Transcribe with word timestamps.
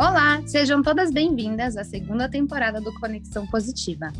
Olá, 0.00 0.40
sejam 0.46 0.82
todas 0.82 1.10
bem-vindas 1.10 1.76
à 1.76 1.84
segunda 1.84 2.26
temporada 2.26 2.80
do 2.80 2.90
Conexão 2.98 3.46
Positiva. 3.46 4.10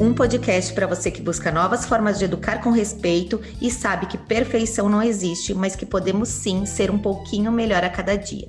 Um 0.00 0.14
podcast 0.14 0.72
para 0.72 0.86
você 0.86 1.10
que 1.10 1.20
busca 1.20 1.52
novas 1.52 1.84
formas 1.84 2.18
de 2.18 2.24
educar 2.24 2.62
com 2.62 2.70
respeito 2.70 3.38
e 3.60 3.70
sabe 3.70 4.06
que 4.06 4.16
perfeição 4.16 4.88
não 4.88 5.02
existe, 5.02 5.52
mas 5.52 5.76
que 5.76 5.84
podemos 5.84 6.30
sim 6.30 6.64
ser 6.64 6.90
um 6.90 6.98
pouquinho 6.98 7.52
melhor 7.52 7.84
a 7.84 7.90
cada 7.90 8.16
dia. 8.16 8.48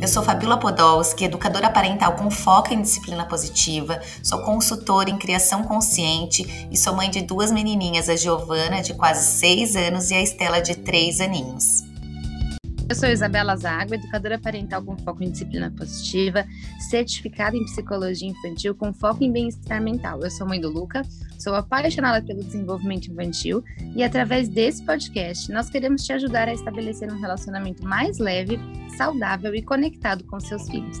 Eu 0.00 0.06
sou 0.06 0.22
Fabiola 0.22 0.60
Podolski, 0.60 1.24
educadora 1.24 1.70
parental 1.70 2.14
com 2.14 2.30
foco 2.30 2.72
em 2.72 2.80
disciplina 2.80 3.24
positiva, 3.24 4.00
sou 4.22 4.42
consultora 4.42 5.10
em 5.10 5.18
criação 5.18 5.64
consciente 5.64 6.68
e 6.70 6.76
sou 6.76 6.94
mãe 6.94 7.10
de 7.10 7.22
duas 7.22 7.50
menininhas, 7.50 8.08
a 8.08 8.14
Giovana, 8.14 8.80
de 8.80 8.94
quase 8.94 9.26
seis 9.26 9.74
anos, 9.74 10.08
e 10.12 10.14
a 10.14 10.22
Estela, 10.22 10.60
de 10.60 10.76
três 10.76 11.20
aninhos. 11.20 11.85
Eu 12.88 12.94
sou 12.94 13.08
Isabela 13.08 13.56
Zago, 13.56 13.94
educadora 13.94 14.38
parental 14.38 14.80
com 14.80 14.96
foco 14.98 15.24
em 15.24 15.30
disciplina 15.32 15.72
positiva, 15.76 16.46
certificada 16.88 17.56
em 17.56 17.64
psicologia 17.64 18.28
infantil 18.28 18.76
com 18.76 18.94
foco 18.94 19.24
em 19.24 19.32
bem-estar 19.32 19.82
mental. 19.82 20.22
Eu 20.22 20.30
sou 20.30 20.46
mãe 20.46 20.60
do 20.60 20.70
Luca, 20.70 21.02
sou 21.36 21.52
apaixonada 21.56 22.24
pelo 22.24 22.44
desenvolvimento 22.44 23.10
infantil 23.10 23.64
e 23.96 24.04
através 24.04 24.48
desse 24.48 24.84
podcast 24.84 25.50
nós 25.50 25.68
queremos 25.68 26.04
te 26.04 26.12
ajudar 26.12 26.48
a 26.48 26.54
estabelecer 26.54 27.12
um 27.12 27.18
relacionamento 27.18 27.84
mais 27.84 28.18
leve, 28.18 28.56
saudável 28.96 29.52
e 29.52 29.62
conectado 29.62 30.22
com 30.22 30.38
seus 30.38 30.68
filhos. 30.68 30.96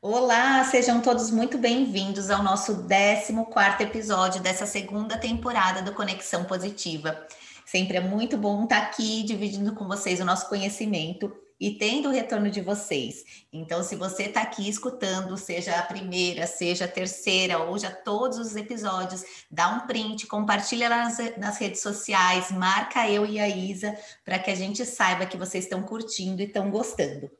Olá, 0.00 0.64
sejam 0.64 1.02
todos 1.02 1.30
muito 1.30 1.58
bem-vindos 1.58 2.30
ao 2.30 2.42
nosso 2.42 2.86
14 2.88 3.82
episódio 3.82 4.40
dessa 4.40 4.64
segunda 4.64 5.18
temporada 5.18 5.82
do 5.82 5.92
Conexão 5.92 6.44
Positiva. 6.44 7.26
Sempre 7.72 7.96
é 7.96 8.00
muito 8.02 8.36
bom 8.36 8.64
estar 8.64 8.76
aqui 8.76 9.22
dividindo 9.22 9.74
com 9.74 9.88
vocês 9.88 10.20
o 10.20 10.26
nosso 10.26 10.46
conhecimento 10.46 11.34
e 11.58 11.70
tendo 11.70 12.10
o 12.10 12.12
retorno 12.12 12.50
de 12.50 12.60
vocês. 12.60 13.24
Então, 13.50 13.82
se 13.82 13.96
você 13.96 14.24
está 14.24 14.42
aqui 14.42 14.68
escutando, 14.68 15.38
seja 15.38 15.78
a 15.78 15.82
primeira, 15.82 16.46
seja 16.46 16.84
a 16.84 16.88
terceira, 16.88 17.60
ou 17.60 17.78
já 17.78 17.90
todos 17.90 18.36
os 18.36 18.54
episódios, 18.56 19.24
dá 19.50 19.70
um 19.70 19.86
print, 19.86 20.26
compartilha 20.26 20.90
nas, 20.90 21.16
nas 21.38 21.56
redes 21.56 21.80
sociais, 21.80 22.50
marca 22.50 23.08
eu 23.08 23.24
e 23.24 23.40
a 23.40 23.48
Isa, 23.48 23.96
para 24.22 24.38
que 24.38 24.50
a 24.50 24.54
gente 24.54 24.84
saiba 24.84 25.24
que 25.24 25.38
vocês 25.38 25.64
estão 25.64 25.82
curtindo 25.82 26.42
e 26.42 26.44
estão 26.44 26.70
gostando. 26.70 27.30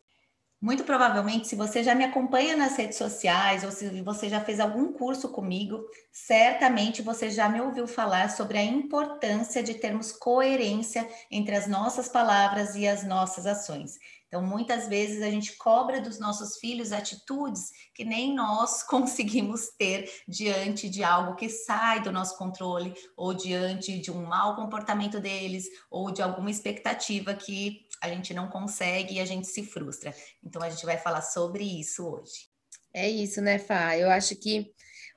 Muito 0.62 0.84
provavelmente, 0.84 1.48
se 1.48 1.56
você 1.56 1.82
já 1.82 1.92
me 1.92 2.04
acompanha 2.04 2.56
nas 2.56 2.76
redes 2.76 2.96
sociais 2.96 3.64
ou 3.64 3.72
se 3.72 4.00
você 4.00 4.28
já 4.28 4.40
fez 4.40 4.60
algum 4.60 4.92
curso 4.92 5.28
comigo, 5.30 5.84
certamente 6.12 7.02
você 7.02 7.28
já 7.30 7.48
me 7.48 7.60
ouviu 7.60 7.84
falar 7.88 8.30
sobre 8.30 8.58
a 8.58 8.62
importância 8.62 9.60
de 9.60 9.74
termos 9.74 10.12
coerência 10.12 11.04
entre 11.28 11.56
as 11.56 11.66
nossas 11.66 12.08
palavras 12.08 12.76
e 12.76 12.86
as 12.86 13.02
nossas 13.02 13.44
ações. 13.44 13.98
Então, 14.28 14.40
muitas 14.40 14.88
vezes 14.88 15.20
a 15.20 15.30
gente 15.30 15.56
cobra 15.56 16.00
dos 16.00 16.18
nossos 16.18 16.56
filhos 16.56 16.90
atitudes 16.90 17.70
que 17.92 18.04
nem 18.04 18.32
nós 18.32 18.82
conseguimos 18.86 19.68
ter 19.76 20.10
diante 20.26 20.88
de 20.88 21.02
algo 21.02 21.34
que 21.34 21.48
sai 21.48 22.00
do 22.00 22.10
nosso 22.10 22.38
controle, 22.38 22.94
ou 23.14 23.34
diante 23.34 23.98
de 23.98 24.10
um 24.10 24.24
mau 24.24 24.54
comportamento 24.56 25.20
deles, 25.20 25.66
ou 25.90 26.10
de 26.10 26.22
alguma 26.22 26.50
expectativa 26.50 27.34
que 27.34 27.84
a 28.02 28.08
gente 28.08 28.34
não 28.34 28.48
consegue 28.48 29.14
e 29.14 29.20
a 29.20 29.24
gente 29.24 29.46
se 29.46 29.62
frustra. 29.62 30.12
Então 30.44 30.60
a 30.60 30.68
gente 30.68 30.84
vai 30.84 30.98
falar 30.98 31.22
sobre 31.22 31.62
isso 31.62 32.04
hoje. 32.04 32.50
É 32.92 33.08
isso, 33.08 33.40
né, 33.40 33.58
Fá? 33.58 33.96
Eu 33.96 34.10
acho 34.10 34.34
que 34.34 34.72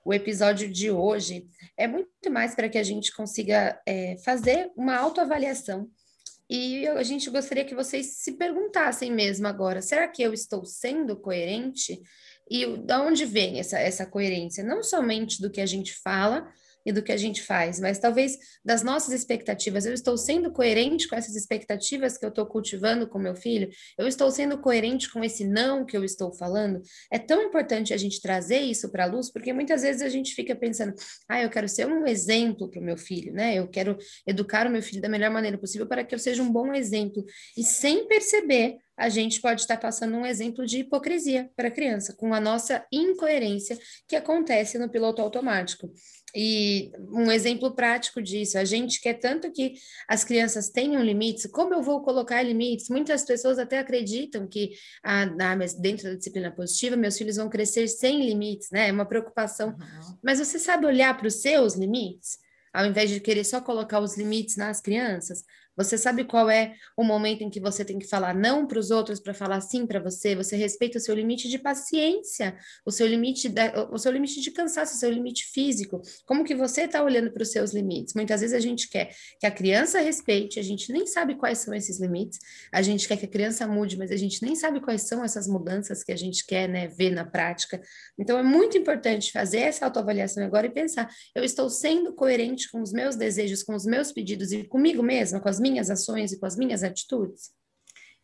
o 0.05 0.13
episódio 0.13 0.71
de 0.71 0.91
hoje 0.91 1.47
é 1.75 1.87
muito 1.87 2.07
mais 2.29 2.53
para 2.53 2.69
que 2.69 2.77
a 2.77 2.83
gente 2.83 3.11
consiga 3.13 3.81
é, 3.87 4.15
fazer 4.23 4.71
uma 4.77 4.95
autoavaliação. 4.95 5.89
E 6.47 6.87
a 6.87 7.01
gente 7.01 7.27
gostaria 7.31 7.65
que 7.65 7.73
vocês 7.73 8.17
se 8.17 8.33
perguntassem 8.33 9.11
mesmo 9.11 9.47
agora: 9.47 9.81
será 9.81 10.07
que 10.07 10.21
eu 10.21 10.31
estou 10.31 10.63
sendo 10.63 11.17
coerente? 11.17 11.99
E 12.47 12.77
da 12.77 13.01
onde 13.01 13.25
vem 13.25 13.59
essa, 13.59 13.79
essa 13.79 14.05
coerência? 14.05 14.63
Não 14.63 14.83
somente 14.83 15.41
do 15.41 15.49
que 15.49 15.59
a 15.59 15.65
gente 15.65 15.95
fala, 15.95 16.47
e 16.85 16.91
do 16.91 17.01
que 17.01 17.11
a 17.11 17.17
gente 17.17 17.41
faz, 17.41 17.79
mas 17.79 17.99
talvez 17.99 18.37
das 18.63 18.83
nossas 18.83 19.13
expectativas. 19.13 19.85
Eu 19.85 19.93
estou 19.93 20.17
sendo 20.17 20.51
coerente 20.51 21.07
com 21.07 21.15
essas 21.15 21.35
expectativas 21.35 22.17
que 22.17 22.25
eu 22.25 22.29
estou 22.29 22.45
cultivando 22.45 23.07
com 23.07 23.17
meu 23.17 23.35
filho? 23.35 23.69
Eu 23.97 24.07
estou 24.07 24.29
sendo 24.29 24.57
coerente 24.57 25.11
com 25.11 25.23
esse 25.23 25.45
não 25.45 25.85
que 25.85 25.97
eu 25.97 26.03
estou 26.03 26.31
falando? 26.33 26.81
É 27.11 27.17
tão 27.17 27.41
importante 27.41 27.93
a 27.93 27.97
gente 27.97 28.21
trazer 28.21 28.59
isso 28.59 28.89
para 28.89 29.05
a 29.05 29.07
luz, 29.07 29.31
porque 29.31 29.51
muitas 29.51 29.81
vezes 29.81 30.01
a 30.01 30.09
gente 30.09 30.35
fica 30.35 30.55
pensando, 30.55 30.93
ah, 31.27 31.41
eu 31.41 31.49
quero 31.49 31.67
ser 31.67 31.87
um 31.87 32.05
exemplo 32.05 32.69
para 32.69 32.79
o 32.79 32.83
meu 32.83 32.97
filho, 32.97 33.33
né? 33.33 33.55
Eu 33.55 33.67
quero 33.67 33.97
educar 34.27 34.67
o 34.67 34.69
meu 34.69 34.81
filho 34.81 35.01
da 35.01 35.09
melhor 35.09 35.31
maneira 35.31 35.57
possível 35.57 35.87
para 35.87 36.03
que 36.03 36.13
eu 36.13 36.19
seja 36.19 36.43
um 36.43 36.51
bom 36.51 36.73
exemplo. 36.73 37.25
E 37.57 37.63
sem 37.63 38.07
perceber, 38.07 38.77
a 38.97 39.09
gente 39.09 39.41
pode 39.41 39.61
estar 39.61 39.77
passando 39.77 40.15
um 40.15 40.25
exemplo 40.25 40.65
de 40.65 40.79
hipocrisia 40.79 41.49
para 41.55 41.67
a 41.67 41.71
criança, 41.71 42.13
com 42.15 42.33
a 42.33 42.39
nossa 42.39 42.85
incoerência 42.91 43.77
que 44.07 44.15
acontece 44.15 44.77
no 44.77 44.89
piloto 44.89 45.21
automático. 45.21 45.91
E 46.35 46.91
um 47.11 47.31
exemplo 47.31 47.73
prático 47.73 48.21
disso, 48.21 48.57
a 48.57 48.65
gente 48.65 48.99
quer 48.99 49.13
tanto 49.13 49.49
que 49.53 49.75
as 50.05 50.25
crianças 50.25 50.69
tenham 50.69 51.01
limites, 51.01 51.45
como 51.45 51.73
eu 51.73 51.81
vou 51.81 52.01
colocar 52.01 52.41
limites? 52.43 52.89
Muitas 52.89 53.23
pessoas 53.23 53.57
até 53.57 53.79
acreditam 53.79 54.45
que 54.45 54.71
ah, 55.01 55.23
ah 55.23 55.55
dentro 55.79 56.09
da 56.09 56.15
disciplina 56.15 56.51
positiva, 56.51 56.97
meus 56.97 57.17
filhos 57.17 57.37
vão 57.37 57.49
crescer 57.49 57.87
sem 57.87 58.25
limites, 58.25 58.69
né? 58.69 58.89
É 58.89 58.91
uma 58.91 59.05
preocupação. 59.05 59.69
Uhum. 59.69 60.17
Mas 60.21 60.39
você 60.39 60.59
sabe 60.59 60.85
olhar 60.85 61.17
para 61.17 61.27
os 61.27 61.41
seus 61.41 61.75
limites? 61.75 62.37
Ao 62.73 62.85
invés 62.85 63.09
de 63.09 63.21
querer 63.21 63.45
só 63.45 63.61
colocar 63.61 64.01
os 64.01 64.17
limites 64.17 64.57
nas 64.57 64.81
crianças, 64.81 65.45
você 65.75 65.97
sabe 65.97 66.23
qual 66.23 66.49
é 66.49 66.75
o 66.95 67.03
momento 67.03 67.41
em 67.43 67.49
que 67.49 67.59
você 67.59 67.83
tem 67.83 67.99
que 67.99 68.07
falar 68.07 68.33
não 68.33 68.65
para 68.65 68.79
os 68.79 68.91
outros 68.91 69.19
para 69.19 69.33
falar 69.33 69.61
sim 69.61 69.85
para 69.85 69.99
você? 69.99 70.35
Você 70.35 70.55
respeita 70.55 70.97
o 70.97 71.01
seu 71.01 71.15
limite 71.15 71.49
de 71.49 71.59
paciência, 71.59 72.57
o 72.85 72.91
seu 72.91 73.07
limite, 73.07 73.49
de, 73.49 73.61
o 73.91 73.97
seu 73.97 74.11
limite 74.11 74.41
de 74.41 74.51
cansaço, 74.51 74.95
o 74.95 74.99
seu 74.99 75.09
limite 75.09 75.45
físico. 75.45 76.01
Como 76.25 76.43
que 76.43 76.55
você 76.55 76.81
está 76.81 77.03
olhando 77.03 77.31
para 77.31 77.43
os 77.43 77.51
seus 77.51 77.73
limites? 77.73 78.13
Muitas 78.13 78.41
vezes 78.41 78.55
a 78.55 78.59
gente 78.59 78.89
quer 78.89 79.09
que 79.39 79.45
a 79.45 79.51
criança 79.51 79.99
respeite, 79.99 80.59
a 80.59 80.63
gente 80.63 80.91
nem 80.91 81.05
sabe 81.05 81.35
quais 81.35 81.59
são 81.59 81.73
esses 81.73 81.99
limites. 81.99 82.39
A 82.71 82.81
gente 82.81 83.07
quer 83.07 83.17
que 83.17 83.25
a 83.25 83.29
criança 83.29 83.67
mude, 83.67 83.97
mas 83.97 84.11
a 84.11 84.17
gente 84.17 84.41
nem 84.41 84.55
sabe 84.55 84.79
quais 84.79 85.03
são 85.03 85.23
essas 85.23 85.47
mudanças 85.47 86.03
que 86.03 86.11
a 86.11 86.15
gente 86.15 86.45
quer, 86.45 86.69
né, 86.69 86.87
ver 86.87 87.11
na 87.11 87.25
prática. 87.25 87.81
Então 88.17 88.37
é 88.37 88.43
muito 88.43 88.77
importante 88.77 89.31
fazer 89.31 89.59
essa 89.59 89.85
autoavaliação 89.85 90.43
agora 90.43 90.67
e 90.67 90.69
pensar: 90.69 91.09
eu 91.33 91.43
estou 91.43 91.69
sendo 91.69 92.13
coerente 92.13 92.69
com 92.71 92.81
os 92.81 92.91
meus 92.91 93.15
desejos, 93.15 93.63
com 93.63 93.75
os 93.75 93.85
meus 93.85 94.11
pedidos 94.11 94.51
e 94.51 94.63
comigo 94.63 95.03
mesma, 95.03 95.39
com 95.39 95.49
as 95.49 95.59
minhas 95.65 95.89
ações 95.89 96.31
e 96.31 96.39
com 96.39 96.45
as 96.45 96.55
minhas 96.55 96.83
atitudes? 96.83 97.49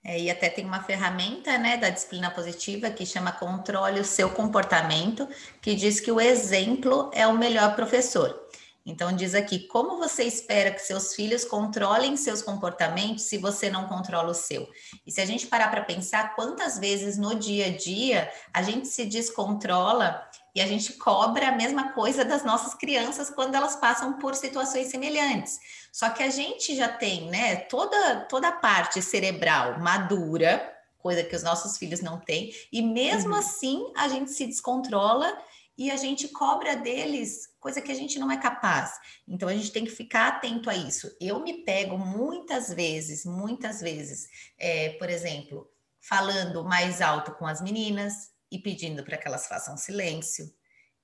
É, 0.04 0.20
e 0.20 0.32
até 0.32 0.50
tem 0.50 0.66
uma 0.66 0.84
ferramenta 0.84 1.58
né, 1.58 1.78
da 1.78 1.90
disciplina 1.90 2.30
positiva 2.32 2.90
que 2.90 3.06
chama 3.06 3.32
Controle 3.32 4.00
o 4.00 4.06
Seu 4.06 4.30
Comportamento, 4.30 5.28
que 5.62 5.76
diz 5.76 6.00
que 6.00 6.12
o 6.12 6.20
exemplo 6.20 7.10
é 7.14 7.26
o 7.28 7.38
melhor 7.38 7.76
professor. 7.76 8.41
Então, 8.86 9.16
diz 9.16 9.36
aqui: 9.36 9.68
como 9.68 9.98
você 9.98 10.24
espera 10.24 10.72
que 10.72 10.80
seus 10.80 11.14
filhos 11.14 11.46
controlem 11.46 12.18
seus 12.18 12.42
comportamentos 12.42 13.26
se 13.26 13.38
você 13.38 13.70
não 13.70 13.88
controla 13.88 14.32
o 14.32 14.36
seu? 14.36 14.68
E 15.06 15.12
se 15.12 15.22
a 15.22 15.26
gente 15.26 15.48
parar 15.48 15.70
para 15.70 15.84
pensar, 15.84 16.36
quantas 16.36 16.80
vezes 16.80 17.18
no 17.18 17.36
dia 17.36 17.68
a 17.68 17.78
dia 17.78 18.32
a 18.54 18.64
gente 18.64 18.88
se 18.88 19.06
descontrola 19.06 20.28
e 20.54 20.62
a 20.62 20.68
gente 20.68 20.94
cobra 20.94 21.50
a 21.50 21.52
mesma 21.52 21.94
coisa 21.94 22.26
das 22.26 22.44
nossas 22.44 22.74
crianças 22.74 23.30
quando 23.30 23.56
elas 23.56 23.76
passam 23.76 24.14
por 24.14 24.36
situações 24.36 24.88
semelhantes. 24.88 25.60
Só 25.92 26.10
que 26.10 26.24
a 26.24 26.30
gente 26.30 26.76
já 26.76 26.90
tem, 26.90 27.30
né, 27.30 27.56
toda, 27.56 28.22
toda 28.22 28.50
a 28.50 28.52
parte 28.52 29.02
cerebral 29.02 29.80
madura, 29.80 30.76
coisa 30.98 31.24
que 31.24 31.36
os 31.36 31.44
nossos 31.44 31.78
filhos 31.78 32.02
não 32.02 32.20
têm, 32.20 32.54
e 32.72 32.82
mesmo 32.82 33.32
uhum. 33.32 33.40
assim 33.40 33.92
a 33.96 34.08
gente 34.08 34.32
se 34.32 34.46
descontrola 34.46 35.36
e 35.78 35.90
a 35.90 35.96
gente 35.96 36.28
cobra 36.30 36.76
deles 36.76 37.50
coisa 37.60 37.82
que 37.82 37.92
a 37.92 37.96
gente 37.96 38.20
não 38.20 38.32
é 38.32 38.38
capaz. 38.38 39.00
Então 39.28 39.48
a 39.48 39.54
gente 39.54 39.72
tem 39.72 39.86
que 39.86 39.92
ficar 39.92 40.28
atento 40.28 40.70
a 40.70 40.76
isso. 40.76 41.16
Eu 41.20 41.40
me 41.40 41.64
pego 41.64 41.98
muitas 41.98 42.70
vezes, 42.74 43.26
muitas 43.26 43.82
vezes, 43.82 44.28
é, 44.58 44.90
por 44.92 45.10
exemplo, 45.10 45.70
falando 46.00 46.64
mais 46.64 47.02
alto 47.02 47.32
com 47.34 47.46
as 47.46 47.62
meninas, 47.62 48.32
e 48.52 48.60
pedindo 48.60 49.04
para 49.04 49.18
que 49.18 49.28
elas 49.28 49.48
façam 49.48 49.78
silêncio. 49.78 50.54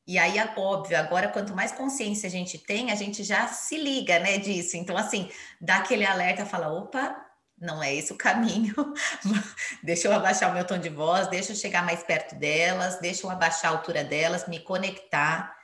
E 0.05 0.17
aí, 0.17 0.37
óbvio, 0.57 0.97
agora 0.97 1.29
quanto 1.29 1.55
mais 1.55 1.71
consciência 1.71 2.27
a 2.27 2.31
gente 2.31 2.57
tem, 2.57 2.91
a 2.91 2.95
gente 2.95 3.23
já 3.23 3.47
se 3.47 3.77
liga, 3.77 4.19
né, 4.19 4.37
disso. 4.37 4.77
Então, 4.77 4.97
assim, 4.97 5.29
dá 5.59 5.77
aquele 5.77 6.05
alerta, 6.05 6.45
fala, 6.45 6.71
opa, 6.71 7.15
não 7.57 7.81
é 7.81 7.93
esse 7.93 8.13
o 8.13 8.17
caminho. 8.17 8.75
deixa 9.83 10.07
eu 10.07 10.13
abaixar 10.13 10.51
o 10.51 10.53
meu 10.53 10.65
tom 10.65 10.77
de 10.77 10.89
voz, 10.89 11.27
deixa 11.27 11.51
eu 11.51 11.55
chegar 11.55 11.83
mais 11.83 12.03
perto 12.03 12.35
delas, 12.35 12.99
deixa 12.99 13.25
eu 13.25 13.31
abaixar 13.31 13.71
a 13.71 13.75
altura 13.75 14.03
delas, 14.03 14.47
me 14.47 14.59
conectar 14.59 15.55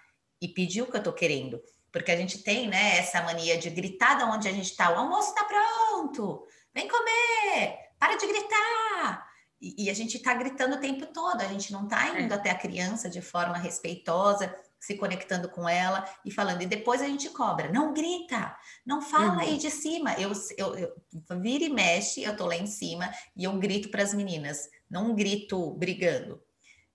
e 0.41 0.47
pedir 0.47 0.81
o 0.81 0.87
que 0.87 0.95
eu 0.95 0.99
estou 0.99 1.13
querendo. 1.13 1.61
Porque 1.91 2.11
a 2.11 2.17
gente 2.17 2.39
tem, 2.39 2.67
né, 2.67 2.97
essa 2.97 3.21
mania 3.21 3.57
de 3.57 3.69
gritar 3.69 4.17
de 4.17 4.23
onde 4.23 4.47
a 4.47 4.51
gente 4.51 4.71
está. 4.71 4.91
O 4.91 4.97
almoço 4.97 5.29
está 5.29 5.43
pronto, 5.43 6.47
vem 6.73 6.87
comer, 6.87 7.77
para 7.99 8.15
de 8.15 8.25
gritar. 8.25 9.27
E, 9.61 9.85
e 9.85 9.89
a 9.89 9.93
gente 9.93 10.17
está 10.17 10.33
gritando 10.33 10.75
o 10.75 10.79
tempo 10.79 11.05
todo, 11.05 11.41
a 11.41 11.47
gente 11.47 11.71
não 11.71 11.83
está 11.83 12.19
indo 12.19 12.33
é. 12.33 12.35
até 12.35 12.49
a 12.49 12.57
criança 12.57 13.09
de 13.09 13.21
forma 13.21 13.57
respeitosa, 13.57 14.53
se 14.83 14.95
conectando 14.95 15.47
com 15.47 15.67
ela 15.67 16.03
e 16.25 16.31
falando. 16.31 16.61
E 16.61 16.65
depois 16.65 17.01
a 17.01 17.07
gente 17.07 17.29
cobra. 17.29 17.71
Não 17.71 17.93
grita, 17.93 18.53
não 18.85 19.01
fala 19.01 19.35
uhum. 19.35 19.39
aí 19.39 19.57
de 19.57 19.71
cima. 19.71 20.13
Eu, 20.15 20.33
eu, 20.57 20.75
eu 20.75 21.39
vira 21.39 21.63
e 21.63 21.69
mexe, 21.69 22.21
eu 22.21 22.35
tô 22.35 22.45
lá 22.45 22.57
em 22.57 22.67
cima 22.67 23.09
e 23.33 23.45
eu 23.45 23.57
grito 23.57 23.87
para 23.87 24.03
as 24.03 24.13
meninas. 24.13 24.67
Não 24.89 25.15
grito 25.15 25.71
brigando. 25.75 26.41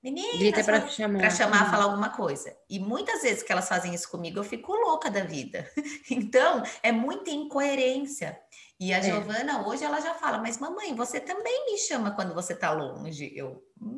Meninas, 0.03 0.65
para 0.67 0.87
chamar, 0.87 1.19
pra 1.19 1.31
chamar 1.31 1.65
uhum. 1.65 1.71
falar 1.71 1.85
alguma 1.85 2.11
coisa. 2.11 2.55
E 2.69 2.79
muitas 2.79 3.23
vezes 3.23 3.43
que 3.43 3.51
elas 3.51 3.69
fazem 3.69 3.95
isso 3.95 4.11
comigo, 4.11 4.39
eu 4.39 4.45
fico 4.45 4.73
louca 4.73 5.11
da 5.11 5.25
vida. 5.25 5.69
Então, 6.11 6.63
é 6.83 6.93
muita 6.93 7.31
incoerência. 7.31 8.39
E 8.79 8.93
a 8.93 8.99
é. 8.99 9.03
Giovana 9.03 9.67
hoje 9.67 9.83
ela 9.83 10.01
já 10.01 10.15
fala, 10.15 10.39
mas 10.39 10.59
mamãe, 10.59 10.95
você 10.95 11.21
também 11.21 11.67
me 11.67 11.79
chama 11.79 12.11
quando 12.13 12.35
você 12.35 12.55
tá 12.55 12.71
longe. 12.71 13.33
Eu, 13.35 13.63
hum, 13.81 13.98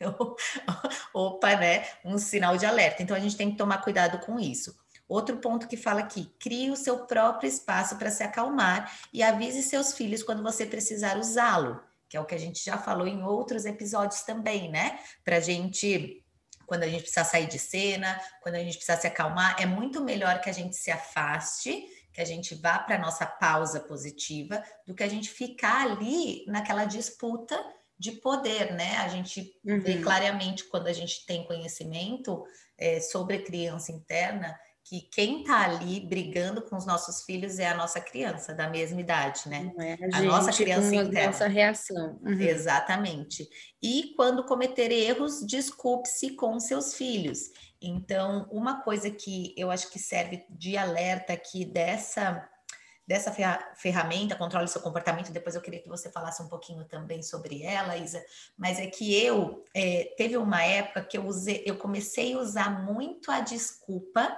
opa, 1.14 1.56
né? 1.56 1.86
Um 2.04 2.18
sinal 2.18 2.56
de 2.56 2.66
alerta. 2.66 3.02
Então 3.02 3.16
a 3.16 3.20
gente 3.20 3.36
tem 3.36 3.50
que 3.50 3.56
tomar 3.56 3.78
cuidado 3.78 4.18
com 4.24 4.38
isso. 4.38 4.76
Outro 5.08 5.38
ponto 5.38 5.68
que 5.68 5.76
fala 5.76 6.00
aqui: 6.00 6.32
crie 6.38 6.70
o 6.70 6.76
seu 6.76 7.06
próprio 7.06 7.48
espaço 7.48 7.96
para 7.96 8.10
se 8.10 8.22
acalmar 8.22 8.92
e 9.12 9.22
avise 9.22 9.62
seus 9.62 9.94
filhos 9.94 10.22
quando 10.22 10.42
você 10.42 10.64
precisar 10.64 11.18
usá-lo 11.18 11.80
que 12.12 12.16
é 12.18 12.20
o 12.20 12.26
que 12.26 12.34
a 12.34 12.38
gente 12.38 12.62
já 12.62 12.76
falou 12.76 13.06
em 13.06 13.22
outros 13.22 13.64
episódios 13.64 14.20
também, 14.20 14.70
né? 14.70 14.98
Para 15.24 15.40
gente, 15.40 16.22
quando 16.66 16.82
a 16.82 16.86
gente 16.86 17.04
precisa 17.04 17.24
sair 17.24 17.46
de 17.46 17.58
cena, 17.58 18.20
quando 18.42 18.56
a 18.56 18.58
gente 18.58 18.76
precisa 18.76 19.00
se 19.00 19.06
acalmar, 19.06 19.56
é 19.58 19.64
muito 19.64 19.98
melhor 20.04 20.38
que 20.42 20.50
a 20.50 20.52
gente 20.52 20.76
se 20.76 20.90
afaste, 20.90 21.86
que 22.12 22.20
a 22.20 22.24
gente 22.26 22.54
vá 22.54 22.78
para 22.78 22.96
a 22.96 22.98
nossa 22.98 23.24
pausa 23.24 23.80
positiva, 23.80 24.62
do 24.86 24.94
que 24.94 25.02
a 25.02 25.08
gente 25.08 25.30
ficar 25.30 25.86
ali 25.86 26.44
naquela 26.48 26.84
disputa 26.84 27.58
de 28.02 28.10
poder, 28.10 28.74
né? 28.74 28.96
A 28.96 29.06
gente 29.06 29.54
uhum. 29.64 29.80
vê 29.80 29.98
claramente 29.98 30.64
quando 30.64 30.88
a 30.88 30.92
gente 30.92 31.24
tem 31.24 31.46
conhecimento 31.46 32.44
é, 32.76 33.00
sobre 33.00 33.38
criança 33.38 33.92
interna 33.92 34.58
que 34.84 35.02
quem 35.02 35.42
está 35.42 35.62
ali 35.62 36.00
brigando 36.00 36.62
com 36.62 36.74
os 36.76 36.84
nossos 36.84 37.22
filhos 37.22 37.60
é 37.60 37.68
a 37.68 37.76
nossa 37.76 38.00
criança 38.00 38.52
da 38.52 38.68
mesma 38.68 39.00
idade, 39.00 39.42
né? 39.46 39.72
É 39.78 40.16
a, 40.16 40.18
a 40.18 40.22
nossa 40.22 40.52
criança 40.52 40.92
interna. 40.92 41.28
nossa 41.28 41.46
reação. 41.46 42.18
Uhum. 42.20 42.40
Exatamente. 42.40 43.48
E 43.80 44.12
quando 44.16 44.44
cometer 44.44 44.90
erros, 44.90 45.46
desculpe-se 45.46 46.30
com 46.34 46.58
seus 46.58 46.94
filhos. 46.94 47.52
Então, 47.80 48.48
uma 48.50 48.82
coisa 48.82 49.12
que 49.12 49.54
eu 49.56 49.70
acho 49.70 49.88
que 49.92 50.00
serve 50.00 50.44
de 50.50 50.76
alerta 50.76 51.32
aqui 51.32 51.64
dessa 51.64 52.48
dessa 53.06 53.34
ferramenta, 53.74 54.36
controle 54.36 54.68
seu 54.68 54.80
comportamento. 54.80 55.32
Depois 55.32 55.54
eu 55.54 55.60
queria 55.60 55.82
que 55.82 55.88
você 55.88 56.10
falasse 56.10 56.42
um 56.42 56.48
pouquinho 56.48 56.84
também 56.84 57.22
sobre 57.22 57.62
ela, 57.62 57.96
Isa. 57.96 58.22
Mas 58.56 58.78
é 58.78 58.86
que 58.86 59.14
eu 59.14 59.64
é, 59.74 60.14
teve 60.16 60.36
uma 60.36 60.62
época 60.62 61.04
que 61.04 61.18
eu 61.18 61.26
usei, 61.26 61.62
eu 61.66 61.76
comecei 61.76 62.34
a 62.34 62.38
usar 62.38 62.84
muito 62.84 63.30
a 63.30 63.40
desculpa 63.40 64.36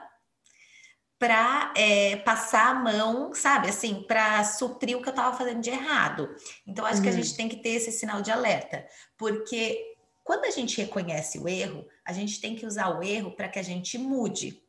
para 1.19 1.73
é, 1.77 2.17
passar 2.17 2.69
a 2.69 2.75
mão, 2.75 3.33
sabe, 3.33 3.69
assim, 3.69 4.03
para 4.03 4.45
suprir 4.45 4.97
o 4.97 5.03
que 5.03 5.09
eu 5.09 5.13
estava 5.13 5.37
fazendo 5.37 5.61
de 5.61 5.71
errado. 5.71 6.35
Então, 6.67 6.85
acho 6.85 6.97
uhum. 6.97 7.03
que 7.03 7.09
a 7.09 7.13
uhum. 7.13 7.23
gente 7.23 7.37
tem 7.37 7.49
que 7.49 7.57
ter 7.57 7.71
esse 7.71 7.93
sinal 7.93 8.21
de 8.21 8.31
alerta, 8.31 8.87
porque 9.17 9.95
quando 10.23 10.47
a 10.47 10.51
gente 10.51 10.81
reconhece 10.81 11.39
o 11.39 11.49
erro, 11.49 11.87
a 12.05 12.13
gente 12.13 12.41
tem 12.41 12.57
que 12.57 12.67
usar 12.67 12.99
o 12.99 13.03
erro 13.03 13.31
para 13.37 13.49
que 13.49 13.59
a 13.59 13.63
gente 13.63 13.97
mude. 13.97 14.64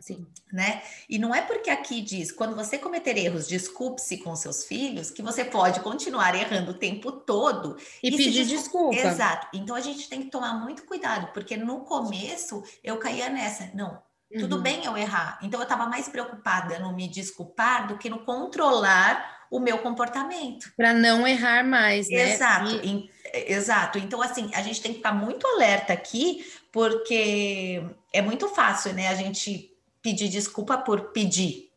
Sim. 0.00 0.26
Né? 0.52 0.82
E 1.08 1.18
não 1.18 1.34
é 1.34 1.42
porque 1.42 1.70
aqui 1.70 2.00
diz, 2.00 2.32
quando 2.32 2.54
você 2.54 2.78
cometer 2.78 3.16
erros, 3.16 3.46
desculpe-se 3.48 4.18
com 4.18 4.34
seus 4.36 4.64
filhos, 4.64 5.10
que 5.10 5.22
você 5.22 5.44
pode 5.44 5.80
continuar 5.80 6.34
errando 6.34 6.72
o 6.72 6.78
tempo 6.78 7.12
todo 7.12 7.76
e, 8.02 8.08
e 8.08 8.16
pedir 8.16 8.46
desculpa. 8.46 8.96
Exato. 8.96 9.48
Então 9.52 9.74
a 9.76 9.80
gente 9.80 10.08
tem 10.08 10.22
que 10.22 10.30
tomar 10.30 10.54
muito 10.54 10.84
cuidado, 10.84 11.32
porque 11.32 11.56
no 11.56 11.80
começo 11.80 12.62
eu 12.82 12.98
caía 12.98 13.28
nessa. 13.28 13.70
Não, 13.74 14.00
Uhum. 14.30 14.40
Tudo 14.40 14.60
bem 14.60 14.84
eu 14.84 14.96
errar. 14.96 15.38
Então 15.42 15.58
eu 15.58 15.64
estava 15.64 15.86
mais 15.86 16.08
preocupada 16.08 16.78
no 16.78 16.94
me 16.94 17.08
desculpar 17.08 17.88
do 17.88 17.96
que 17.96 18.10
no 18.10 18.20
controlar 18.20 19.46
o 19.50 19.58
meu 19.58 19.78
comportamento. 19.78 20.70
Para 20.76 20.92
não 20.92 21.26
errar 21.26 21.64
mais, 21.64 22.08
né? 22.10 22.34
Exato, 22.34 22.70
e... 22.84 23.10
exato. 23.32 23.98
Então, 23.98 24.20
assim, 24.20 24.50
a 24.54 24.62
gente 24.62 24.82
tem 24.82 24.92
que 24.92 24.98
ficar 24.98 25.12
muito 25.12 25.46
alerta 25.46 25.94
aqui, 25.94 26.44
porque 26.70 27.82
é 28.12 28.20
muito 28.20 28.48
fácil, 28.48 28.92
né? 28.92 29.08
A 29.08 29.14
gente 29.14 29.70
pedir 30.02 30.28
desculpa 30.28 30.78
por 30.78 31.12
pedir. 31.12 31.70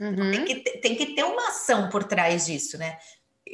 Uhum. 0.00 0.30
Tem, 0.30 0.44
que, 0.44 0.54
tem 0.78 0.94
que 0.96 1.06
ter 1.14 1.24
uma 1.24 1.48
ação 1.48 1.88
por 1.88 2.04
trás 2.04 2.46
disso, 2.46 2.76
né? 2.76 2.98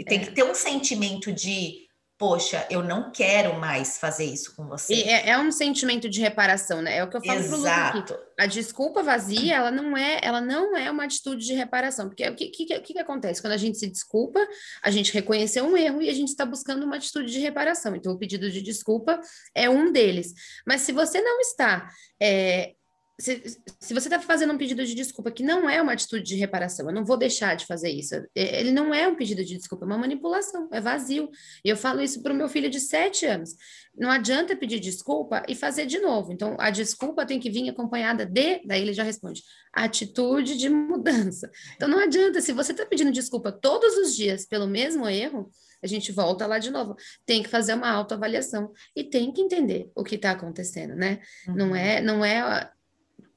Tem 0.07 0.21
é. 0.21 0.25
que 0.25 0.33
ter 0.33 0.43
um 0.43 0.55
sentimento 0.55 1.33
de 1.33 1.91
poxa, 2.21 2.67
eu 2.69 2.83
não 2.83 3.11
quero 3.11 3.59
mais 3.59 3.97
fazer 3.97 4.27
isso 4.27 4.55
com 4.55 4.67
você. 4.67 4.93
É, 4.93 5.31
é, 5.31 5.39
um 5.39 5.51
sentimento 5.51 6.07
de 6.07 6.21
reparação, 6.21 6.83
né? 6.83 6.99
É 6.99 7.03
o 7.03 7.09
que 7.09 7.17
eu 7.17 7.25
falo 7.25 7.39
Exato. 7.39 8.03
pro 8.03 8.15
Lu 8.15 8.23
A 8.39 8.45
desculpa 8.45 9.03
vazia, 9.03 9.57
ela 9.57 9.71
não 9.71 9.97
é, 9.97 10.21
ela 10.23 10.39
não 10.39 10.77
é 10.77 10.91
uma 10.91 11.05
atitude 11.05 11.47
de 11.47 11.55
reparação, 11.55 12.09
porque 12.09 12.29
o 12.29 12.35
que, 12.35 12.49
que, 12.49 12.67
que, 12.67 12.93
que 12.93 12.99
acontece? 12.99 13.41
Quando 13.41 13.55
a 13.55 13.57
gente 13.57 13.79
se 13.79 13.87
desculpa, 13.87 14.39
a 14.83 14.91
gente 14.91 15.15
reconheceu 15.15 15.65
um 15.65 15.75
erro 15.75 16.03
e 16.03 16.11
a 16.11 16.13
gente 16.13 16.29
está 16.29 16.45
buscando 16.45 16.85
uma 16.85 16.97
atitude 16.97 17.33
de 17.33 17.39
reparação. 17.39 17.97
Então, 17.97 18.13
o 18.13 18.19
pedido 18.19 18.51
de 18.51 18.61
desculpa 18.61 19.19
é 19.55 19.71
um 19.71 19.91
deles. 19.91 20.35
Mas 20.67 20.83
se 20.83 20.93
você 20.93 21.23
não 21.23 21.41
está 21.41 21.89
é, 22.21 22.75
se, 23.21 23.61
se 23.79 23.93
você 23.93 24.09
está 24.09 24.19
fazendo 24.19 24.53
um 24.53 24.59
pedido 24.59 24.85
de 24.85 24.95
desculpa 24.95 25.31
que 25.31 25.43
não 25.43 25.69
é 25.69 25.81
uma 25.81 25.93
atitude 25.93 26.23
de 26.23 26.37
reparação, 26.37 26.89
eu 26.89 26.95
não 26.95 27.05
vou 27.05 27.17
deixar 27.17 27.55
de 27.55 27.67
fazer 27.67 27.91
isso. 27.91 28.15
É, 28.35 28.61
ele 28.61 28.73
não 28.73 28.95
é 28.95 29.07
um 29.07 29.15
pedido 29.15 29.45
de 29.45 29.57
desculpa, 29.57 29.85
é 29.85 29.87
uma 29.87 29.99
manipulação, 29.99 30.69
é 30.73 30.81
vazio. 30.81 31.31
E 31.65 31.69
eu 31.69 31.77
falo 31.77 32.01
isso 32.01 32.23
para 32.23 32.33
o 32.33 32.37
meu 32.37 32.49
filho 32.49 32.71
de 32.71 32.81
sete 32.81 33.27
anos. 33.27 33.55
Não 33.95 34.11
adianta 34.11 34.57
pedir 34.57 34.81
desculpa 34.81 35.43
e 35.47 35.55
fazer 35.55 35.85
de 35.85 35.99
novo. 35.99 36.33
Então, 36.33 36.57
a 36.59 36.71
desculpa 36.71 37.27
tem 37.27 37.39
que 37.39 37.51
vir 37.51 37.69
acompanhada 37.69 38.25
de, 38.25 38.63
daí 38.65 38.81
ele 38.81 38.95
já 38.95 39.03
responde, 39.03 39.43
atitude 39.73 40.57
de 40.57 40.71
mudança. 40.71 41.51
Então, 41.77 41.89
não 41.89 41.99
adianta, 41.99 42.41
se 42.41 42.53
você 42.53 42.73
está 42.73 42.87
pedindo 42.87 43.13
desculpa 43.13 43.53
todos 43.53 43.97
os 43.99 44.17
dias 44.17 44.47
pelo 44.47 44.67
mesmo 44.67 45.07
erro, 45.07 45.51
a 45.83 45.87
gente 45.87 46.13
volta 46.13 46.47
lá 46.47 46.59
de 46.59 46.71
novo. 46.71 46.97
Tem 47.27 47.43
que 47.43 47.49
fazer 47.49 47.75
uma 47.75 47.91
autoavaliação 47.91 48.73
e 48.95 49.05
tem 49.05 49.33
que 49.33 49.41
entender 49.41 49.91
o 49.95 50.05
que 50.05 50.15
está 50.15 50.31
acontecendo, 50.31 50.95
né? 50.95 51.21
Uhum. 51.49 51.55
Não 51.55 51.77
é, 51.77 52.01
não 52.01 52.25
é 52.25 52.71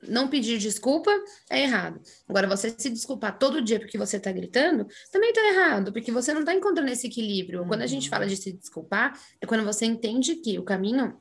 não 0.08 0.28
pedir 0.28 0.58
desculpa 0.58 1.12
é 1.50 1.64
errado. 1.64 2.02
Agora, 2.28 2.48
você 2.48 2.74
se 2.78 2.90
desculpar 2.90 3.38
todo 3.38 3.62
dia 3.62 3.80
porque 3.80 3.98
você 3.98 4.18
está 4.18 4.32
gritando, 4.32 4.88
também 5.12 5.30
está 5.30 5.42
errado, 5.48 5.92
porque 5.92 6.12
você 6.12 6.34
não 6.34 6.42
está 6.42 6.54
encontrando 6.54 6.92
esse 6.92 7.08
equilíbrio. 7.08 7.62
Uhum. 7.62 7.68
Quando 7.68 7.82
a 7.82 7.88
gente 7.88 8.10
fala 8.10 8.26
de 8.26 8.38
se 8.38 8.54
desculpar, 8.54 9.20
é 9.42 9.46
quando 9.46 9.64
você 9.64 9.86
entende 9.86 10.36
que 10.36 10.58
o 10.60 10.64
caminho 10.64 11.16